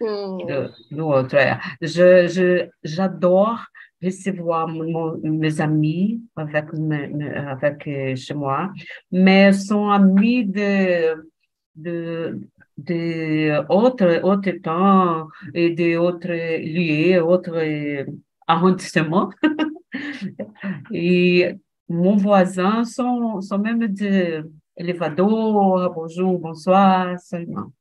[0.00, 0.46] Hmm.
[0.46, 1.38] do, do outro.
[1.38, 1.60] É.
[1.80, 3.60] Je, je, j'adore
[4.02, 8.72] recevoir mon- mes amis avec, me- me- avec euh, chez moi,
[9.10, 11.30] mais sont amis de,
[11.76, 12.40] de,
[12.78, 18.04] de autres, autres temps et de autres lieux, autres euh,
[18.46, 19.30] arrondissements.
[20.92, 21.54] Et
[21.88, 27.72] mon voisin sont, sont même de elevador, bonjour, bonsoir, seulement.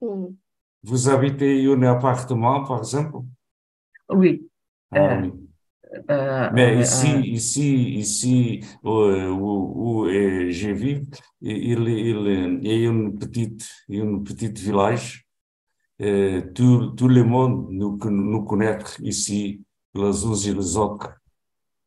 [0.00, 0.26] Hmm.
[0.82, 3.18] Vous habitez un appartement, par exemple?
[4.08, 4.49] Oui.
[4.92, 5.32] Ah Euh, oui.
[6.10, 11.02] euh, Mais euh, ici, euh, ici, ici, euh, où, où euh, je vis,
[11.40, 15.26] il, il, il y a une petite, une petite village.
[16.02, 19.62] Euh, tout, tout le monde nous, nous connaît ici,
[19.94, 21.10] les uns et les autres.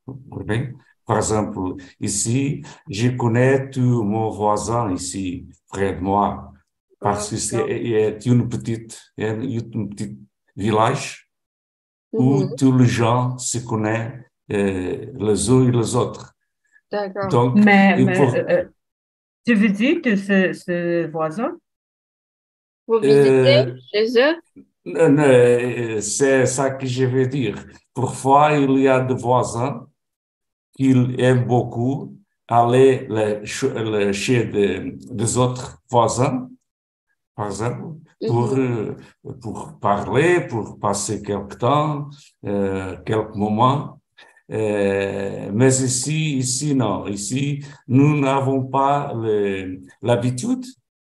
[0.08, 0.74] Vous voyez?
[1.06, 1.60] Par exemple,
[2.00, 6.54] ici, je connais tout mon voisin ici, près de moi,
[7.00, 10.20] parce que c'est est une petite, est une petite
[10.56, 11.23] village
[12.18, 12.56] où Mhm.
[12.56, 14.14] tous les gens se connaissent
[14.52, 16.34] euh, les uns et les autres.
[16.92, 17.30] D'accord.
[17.30, 18.66] Donc, mais, euh, euh,
[19.46, 21.58] tu visites ce, ce voisin?
[22.88, 24.36] Vous visitez Euh, chez eux?
[26.02, 27.56] C'est ça que je veux dire.
[27.94, 29.88] Parfois, il y a des voisins
[30.74, 36.50] qui aiment beaucoup aller le- ch- le- chez des, des autres voisins,
[37.36, 37.98] par exemple,
[38.28, 38.96] pour, euh,
[39.42, 42.10] pour parler, pour passer quelque temps,
[42.46, 44.00] euh, quelques moments.
[44.52, 47.08] Euh, mais ici, ici, non.
[47.08, 49.14] Ici, nous n'avons pas
[50.02, 50.66] l'habitude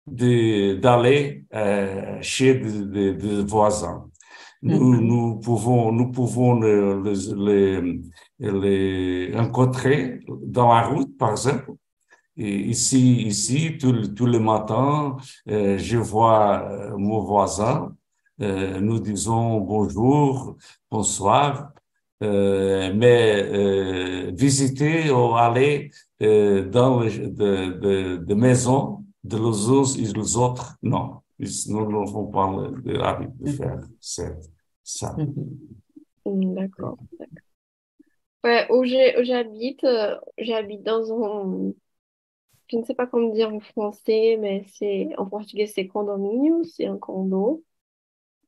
[0.06, 4.04] de, d'aller euh, chez des voisins.
[4.64, 8.00] Nous, nous pouvons, nous pouvons le- les,
[8.38, 8.52] les,
[9.28, 11.72] les rencontrer dans la route, par exemple.
[12.36, 15.16] Et ici, ici, tous les- tous les matins,
[15.48, 17.94] euh, je vois euh, mon voisin.
[18.40, 20.56] euh, nous disons bonjour,
[20.90, 21.72] bonsoir.
[22.22, 25.90] Euh, mais euh, visiter ou aller
[26.22, 31.20] euh, dans les de, de, de maisons de les uns et les autres, non.
[31.38, 32.48] Nous n'avons pas
[32.84, 34.50] l'habitude de faire cette-
[34.84, 35.14] ça.
[35.18, 35.58] Mhm.
[36.24, 36.96] Hmm, D'accord.
[37.18, 37.28] d'accord.
[38.44, 39.86] Ouais, où j'habite,
[40.38, 41.72] j'habite dans un,
[42.72, 46.86] je ne sais pas comment dire en français, mais c'est, en portugais, c'est condomínio, c'est
[46.86, 47.64] un condo.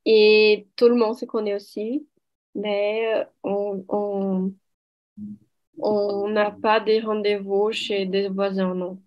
[0.06, 2.08] Et tout le monde se connaît aussi,
[2.54, 4.54] mais euh, on, on,
[5.78, 9.00] on n'a pas des rendez-vous chez des voisins, non.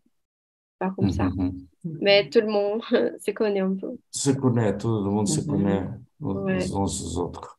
[0.79, 1.33] Pas comme ça.
[1.83, 1.99] Mhm.
[2.01, 2.83] Mais tout le monde
[3.21, 3.97] se connaît un peu.
[4.11, 5.39] Se connaît, tout le monde se Mhm.
[5.39, 5.87] connaît
[6.33, 6.69] Ouais.
[6.69, 7.57] les uns les autres.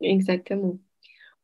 [0.00, 0.78] Exactement.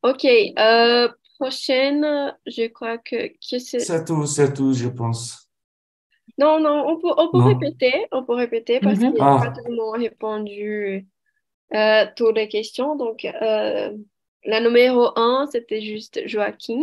[0.03, 3.81] Ok, euh, prochaine, je crois que, que c'est...
[3.81, 5.49] C'est tout, c'est tout, je pense.
[6.39, 7.47] Non, non, on peut, on peut Non.
[7.59, 9.13] répéter, on peut répéter parce Mhm.
[9.15, 9.39] que Ah.
[9.43, 11.07] pas tout le monde a répondu
[11.75, 12.97] euh, toutes les questions.
[12.97, 13.97] Donc, euh,
[14.45, 16.81] la numéro un, c'était juste Joaquin.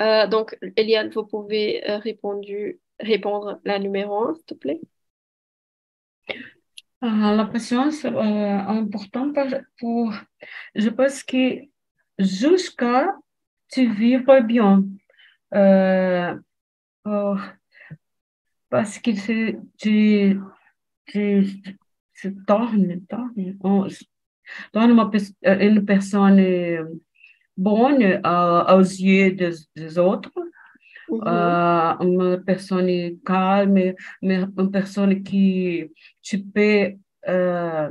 [0.00, 2.46] Euh, donc, Eliane, vous pouvez euh, répondre,
[2.98, 4.80] répondre la numéro un, s'il te plaît.
[7.02, 9.36] Ah, la patience est importante
[9.78, 10.12] pour-
[10.74, 11.62] je pense que
[12.18, 13.16] jusqu'à
[13.72, 14.84] tu vivre bien.
[15.54, 16.34] Euh,
[17.02, 17.40] pour-
[18.68, 20.40] parce que tu, tu,
[22.46, 23.00] tornes,
[23.62, 23.88] on-
[24.72, 27.00] torne uma, pes- une personne
[27.56, 30.32] bonne à- aux yeux des, des autres.
[31.08, 31.22] Mhm.
[31.26, 35.90] Ah, uma personne calme, mais une personne qui
[36.22, 36.92] tu peux,
[37.26, 37.90] euh,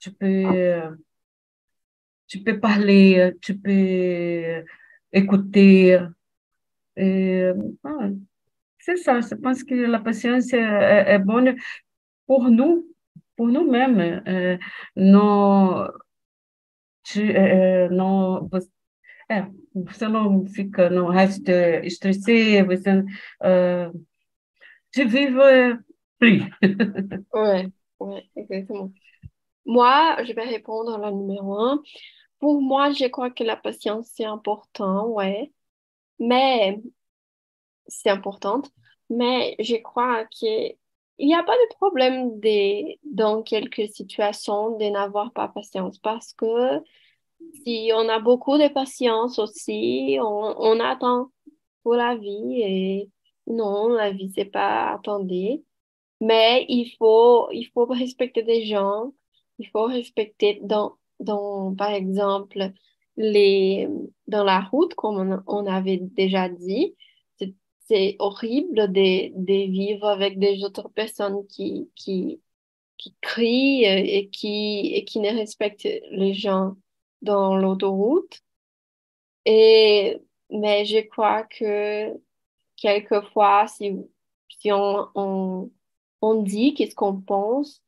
[0.00, 0.82] tu peux,
[2.26, 4.64] tu peux parler, tu peux
[5.12, 5.98] écouter.
[6.96, 7.44] Et,
[7.84, 8.08] ah,
[8.78, 11.56] c'est ça, je pense que la patience est, est- est bonne
[12.26, 12.86] pour nous,
[13.36, 14.22] pour nous-mêmes.
[14.28, 14.58] Euh,
[14.96, 15.88] non,
[18.50, 18.62] você,
[19.30, 19.48] é,
[20.08, 21.52] não fica, não resta
[21.84, 23.04] estressé, você,
[23.44, 23.92] euh,
[24.92, 25.78] tu vives
[26.18, 26.42] plus.
[27.32, 27.66] Ouais,
[28.00, 28.92] ouais, exactement.
[29.66, 31.82] Moi, je vais répondre à la numéro.
[32.42, 35.52] Pour moi, je crois que la patience, c'est important, ouais.
[36.20, 36.80] Mais
[37.88, 38.70] c'est importante.
[39.10, 40.76] mais je crois qu'il
[41.18, 46.80] n'y a pas de problème de, dans quelques situations de n'avoir pas patience parce que
[47.64, 51.30] si on a beaucoup de patience aussi, on, on attend
[51.82, 53.10] pour la vie et
[53.46, 55.26] non, la vie, c'est pas attendre.
[56.20, 59.12] Mais il faut, il faut respecter des gens,
[59.58, 62.72] il faut respecter dans, dans par exemple,
[63.16, 63.88] les,
[64.26, 66.94] dans la route, comme on, avait déjà dit,
[67.88, 72.40] c'est horrible de, de vivre avec des autres personnes qui, qui,
[72.96, 76.76] qui crient et qui, et qui ne respectent les gens
[77.22, 78.40] dans l'autoroute.
[79.44, 80.18] Et,
[80.50, 82.12] mais je crois que
[82.76, 83.92] quelquefois, si,
[84.48, 85.70] si on, on,
[86.20, 87.82] on dit qu'est-ce qu'on pense,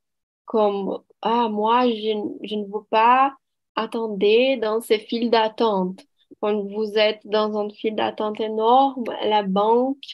[0.44, 3.34] comme, ah, moi, je, je ne veux pas
[3.76, 4.18] attendre
[4.60, 6.00] dans ces files d'attente.
[6.40, 10.04] Quand vous êtes dans une file d'attente énorme à la banque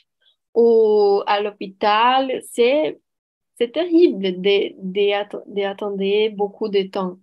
[0.55, 3.01] ou à l'hôpital, c'est,
[3.59, 4.41] c'est terrible
[4.79, 7.19] d'attendre beaucoup de temps.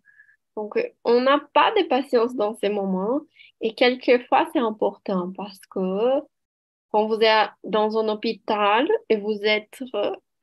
[0.55, 3.21] Donc, on n'a pas de patience dans ces moments
[3.61, 6.21] et quelquefois, c'est important parce que
[6.91, 9.83] quand vous êtes dans un hôpital et vous êtes,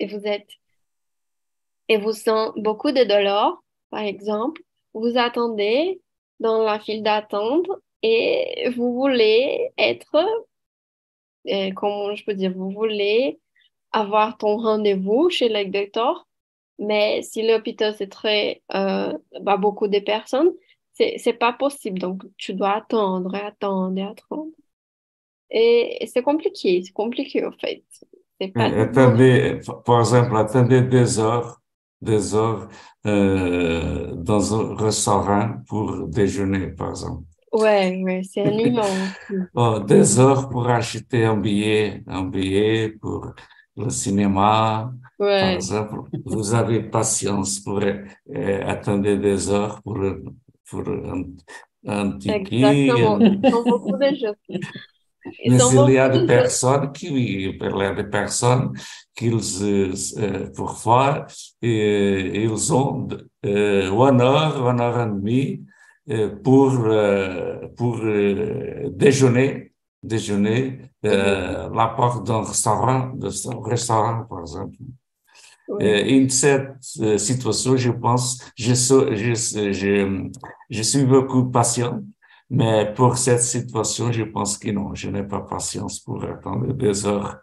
[0.00, 0.48] et vous êtes,
[1.88, 4.62] et vous sentez beaucoup de douleur, par exemple,
[4.94, 6.00] vous attendez
[6.40, 7.66] dans la file d'attente
[8.02, 10.16] et vous voulez être,
[11.48, 13.40] euh, comment je peux dire, vous voulez
[13.92, 16.26] avoir ton rendez-vous chez le docteur,
[16.78, 20.52] mais si l'hôpital c'est très, euh, bah, beaucoup de personnes,
[20.94, 21.98] c'est, c'est pas possible.
[21.98, 24.52] Donc, tu dois attendre et attendre et attendre.
[25.50, 27.84] Et, c'est compliqué, c'est compliqué, en fait.
[28.52, 31.60] Pas attendez, par exemple, attendez des heures,
[32.00, 32.68] des heures
[33.06, 37.24] euh, dans un restaurant pour déjeuner, par exemple.
[37.52, 38.82] Ouais, ouais, c'est animant.
[39.54, 43.32] oh, des heures pour acheter un billet, un billet pour
[43.76, 45.40] le cinéma, ouais.
[45.40, 46.00] par exemple.
[46.24, 49.98] Vous avez patience pour euh, attendre des heures pour,
[50.68, 51.22] pour un,
[51.86, 52.88] un ticket.
[52.88, 53.18] Exactement.
[53.18, 54.34] beaucoup de choses.
[55.46, 58.72] Mais il y a des personnes qui, il y a des personnes
[59.14, 61.26] qui, euh, parfois,
[61.62, 63.08] euh, ils ont
[63.46, 65.64] euh, une heure, une heure et demie
[66.10, 73.30] euh, pour, euh, pour euh, déjeuner, déjeuner euh, la porte d'un restaurant, d'un
[73.62, 74.76] restaurant, par exemple.
[75.68, 75.84] Oui.
[75.84, 80.30] Et cette situation, je pense, je, je, je,
[80.68, 82.02] je suis beaucoup patient
[82.50, 87.06] mais pour cette situation, je pense que non, je n'ai pas patience pour attendre deux
[87.06, 87.40] heures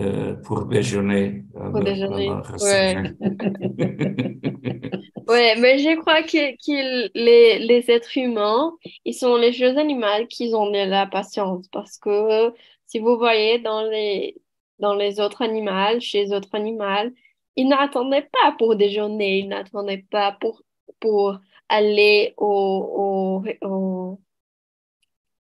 [0.00, 1.42] euh, pour déjeuner.
[1.54, 3.14] Pour déjeuner, ouais.
[5.28, 8.72] ouais, mais je crois que, que les, les, êtres humains,
[9.04, 12.52] ils sont les choses animales qui ont de la patience parce que
[12.86, 14.36] si vous voyez dans les,
[14.78, 17.10] dans les autres animaux, chez les autres animaux,
[17.56, 20.62] ils n'attendaient pas pour déjeuner, ils n'attendaient pas pour,
[21.00, 21.38] pour
[21.68, 24.20] aller au, au, au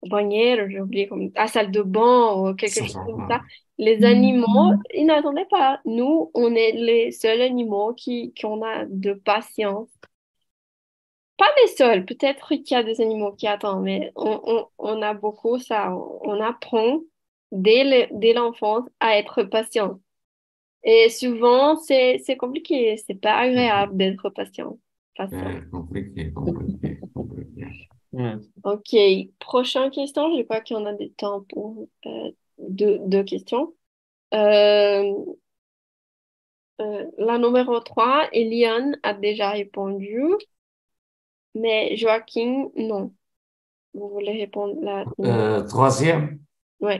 [0.09, 3.41] bannière, j'ai oublié, comme à salle de bain ou quelque chose comme ça.
[3.79, 5.81] Les animaux, ils n'attendaient pas.
[5.85, 9.89] Nous, on est les seuls animaux qui, qui ont a de patience.
[11.37, 15.03] Pas les seuls, peut-être qu'il y a des animaux qui attendent, mais on, on, on
[15.03, 15.95] a beaucoup ça.
[15.95, 17.01] On apprend
[17.53, 20.01] dès l'enfance à être patient.
[20.83, 24.79] Et souvent, c'est compliqué, c'est pas agréable d'être patient.
[25.17, 25.61] patient.
[25.71, 27.90] compliqué, compliqué, compliqué.
[28.65, 28.97] Ok,
[29.39, 30.37] prochaine question.
[30.37, 33.75] Je crois qu'il y en a des temps pour euh, deux, deux, questions.
[34.35, 35.15] Euh,
[36.81, 40.23] euh, la numéro 3, Eliane a déjà répondu,
[41.55, 43.15] mais Joaquin, non.
[43.95, 46.41] Vous voulez répondre la euh, Troisième?
[46.81, 46.95] Oui.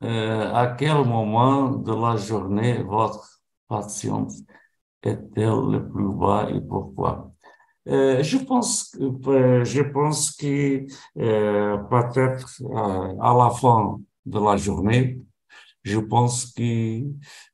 [0.00, 4.40] à quel moment de la journée votre patience
[5.02, 7.32] est-elle le plus bas et pourquoi?
[7.90, 10.86] Euh, je pense que, euh, je pense que
[11.18, 12.62] euh, peut-être
[13.20, 15.20] à la fin de la journée,
[15.82, 17.00] je pense que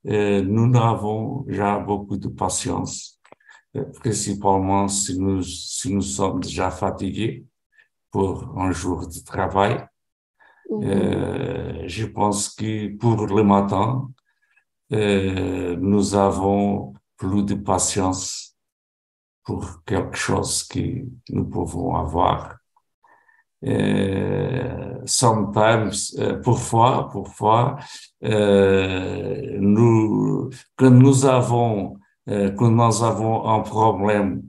[0.03, 3.19] nous n'avons déjà beaucoup de patience,
[3.99, 7.45] principalement si nous, si nous sommes déjà fatigués
[8.11, 9.85] pour un jour de travail.
[10.69, 11.87] Mm-hmm.
[11.87, 14.11] je pense que pour le matin,
[14.91, 18.46] nous avons plus de patience
[19.47, 22.57] pour quelque chose que nous pouvons avoir.
[23.65, 27.77] Euh, sometimes, euh, parfois, parfois,
[28.25, 29.57] euh,
[30.75, 31.97] quand nous avons,
[32.29, 34.43] euh, quand nous avons un problème,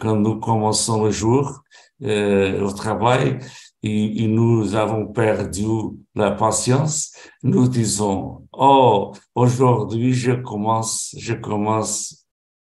[0.00, 1.62] quand nous commençons le jour
[2.00, 3.38] au travail,
[3.82, 5.66] et, nous avons perdu
[6.14, 12.23] la patience, nous disons, oh, aujourd'hui, je commence, je commence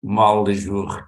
[0.03, 0.99] mal les jours.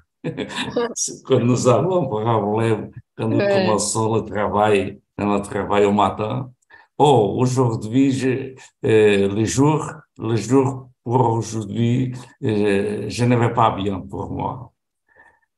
[1.25, 6.51] quand nous avons problème, quand nous commençons le travail, le travail au matin,
[6.97, 12.13] oh, aujourd'hui, je, euh, les jours, les jours pour aujourd'hui,
[12.43, 14.71] euh, je ne vais pas bien pour moi.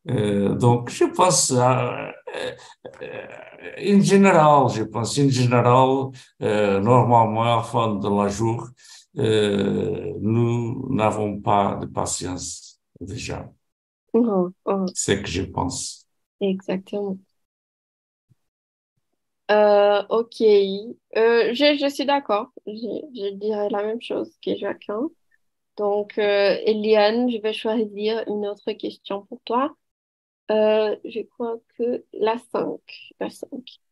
[0.10, 2.12] Euh, donc, je pense, euh,
[3.80, 8.70] en général, je pense, en général, normalement, à la fin de la jour,
[9.16, 12.62] nous n'avons pas de patience
[13.06, 13.51] déjà.
[14.14, 14.86] Oh, oh.
[14.93, 16.08] C'est ce que je pense.
[16.39, 17.20] Exactement.
[20.10, 20.36] ok,
[21.16, 22.51] je, je suis d'accord.
[22.68, 22.72] Je,
[23.16, 25.10] je dirais la même chose que Joaquin.
[25.78, 29.76] Donc, euh, Eliane, je vais choisir une autre question pour toi.
[30.51, 32.80] Euh, je crois que la 5.
[33.20, 33.49] La 5.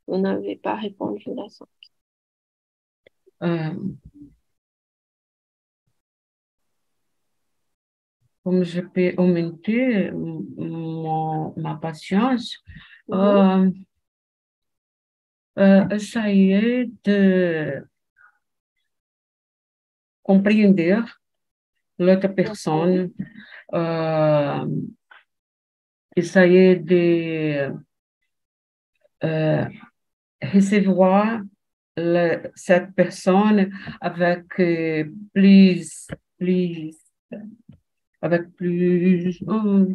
[0.07, 1.68] Vous n'avez pas répondu la 5.
[8.44, 12.58] Comme je peux augmenter mon, ma patience,
[13.08, 13.72] mm
[15.92, 17.84] essayer de
[20.24, 21.06] comprendre
[22.00, 23.12] l'autre personne,
[23.74, 24.66] euh,
[26.16, 27.74] essayer de
[29.24, 29.66] euh,
[30.42, 31.42] recevoir
[31.98, 36.08] le, cette personne avec euh, plus,
[36.39, 36.98] plus,
[38.22, 39.86] avec plus, euh,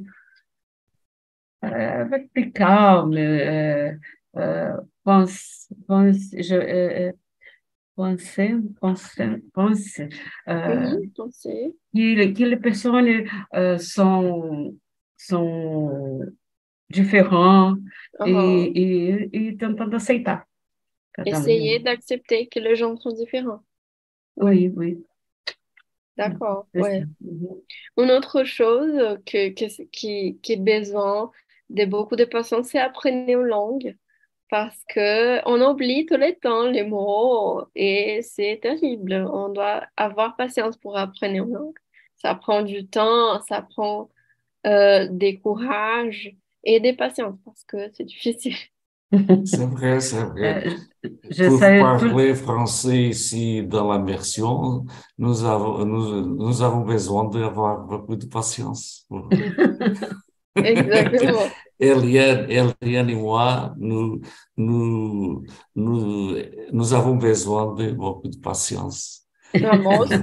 [1.62, 3.92] avec plus calme, euh,
[4.36, 7.12] euh, pense, pense, je,
[7.96, 10.08] penser, penser, penser,
[10.48, 11.74] euh, Oui, penser.
[11.94, 13.24] que, que les personnes
[13.54, 14.76] euh, sont,
[15.16, 16.20] sont
[16.90, 17.78] différentes
[18.20, 18.72] Uhum.
[18.74, 19.88] et, et, et tentant
[21.18, 21.24] um.
[21.26, 23.62] Essayer d'accepter que les gens sont différents.
[24.36, 24.98] Oui, oui.
[26.16, 27.04] D'accord, ouais.
[27.20, 27.48] Mhm.
[27.98, 31.30] Une autre chose que, que, qui, qui est besoin
[31.68, 33.96] de beaucoup de patience, c'est apprendre une langue.
[34.50, 39.14] Parce que on oublie tout le temps les mots et c'est terrible.
[39.32, 41.76] On doit avoir patience pour apprendre une langue.
[42.16, 44.10] Ça prend du temps, ça prend
[44.66, 48.56] euh, des courage et des patience parce que c'est difficile.
[49.44, 50.66] C'est vrai, c'est vrai.
[50.66, 50.70] Euh,
[51.02, 54.84] Pour J'essaie tout, parler français ici dans l'immersion,
[55.18, 59.06] nous avons, nous, nous avons besoin d'avoir beaucoup de patience.
[60.56, 61.46] Exactement.
[61.78, 64.20] Eliane, Eliane et moi, nous,
[64.56, 65.44] nous,
[65.74, 66.36] nous,
[66.72, 69.26] nous avons besoin de beaucoup de patience.
[69.60, 70.14] Non, moi aussi,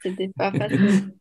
[0.00, 1.12] c'était pas facile.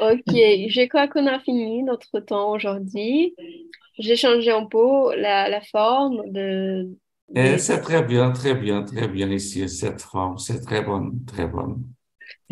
[0.00, 3.36] Ok, je crois qu'on a fini notre temps aujourd'hui.
[3.98, 6.96] J'ai changé un peu la, la forme de,
[7.28, 7.58] de...
[7.58, 11.82] c'est très bien, très bien, très bien ici, cette forme, c'est très bonne, très bonne.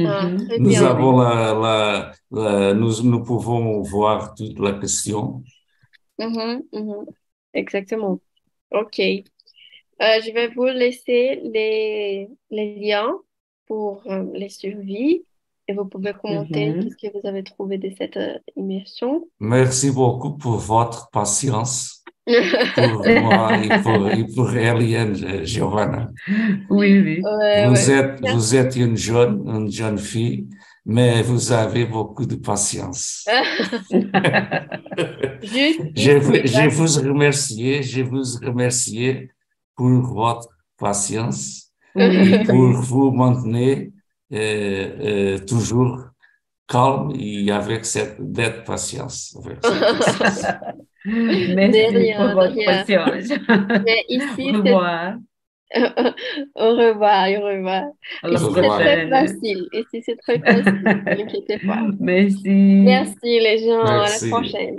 [0.04, 0.46] Ah, Mhm.
[0.46, 0.84] très Nous bien.
[0.84, 5.44] avons la, la, la- nous, nous pouvons voir toute la question.
[6.18, 7.06] Mhm, mhm.
[7.54, 8.20] Exactement.
[8.70, 8.98] Ok.
[9.00, 9.22] Euh,
[10.00, 13.12] je vais vous laisser les, les liens
[13.66, 15.24] pour euh, les suivis
[15.68, 16.84] et vous pouvez commenter Mhm.
[16.84, 19.28] qu'est-ce que vous avez trouvé de cette euh, immersion.
[19.40, 22.02] Merci beaucoup pour votre patience,
[22.74, 26.08] pour moi et pour, et pour Eliane, euh, Giovanna.
[26.70, 27.20] Oui, oui.
[27.22, 27.90] Ouais, Vous ouais.
[27.90, 30.48] êtes, vous êtes une jeune, une jeune fille,
[30.84, 33.26] mais vous avez beaucoup de patience.
[35.42, 39.28] Juste Je, vous- je vous remercie, je vous remercie
[39.76, 40.48] pour votre
[40.78, 43.88] patience et pour vous maintenir
[44.32, 45.98] euh, euh, toujours
[46.68, 49.36] calme et avec cette dette patience.
[49.44, 50.42] Avec cette patience.
[51.04, 52.84] De Merci pour rien, de votre rien.
[52.84, 53.32] patience.
[53.84, 55.14] Mais Au ici, c'est revoir.
[56.54, 57.84] Au revoir, au revoir.
[58.24, 59.68] Ici, Au c'est très facile.
[59.72, 60.82] Ici, c'est très facile.
[60.82, 61.82] Ne vous inquiétez pas.
[61.98, 62.50] Merci.
[62.50, 63.82] Merci les gens.
[63.84, 64.28] À la Merci.
[64.30, 64.76] prochaine.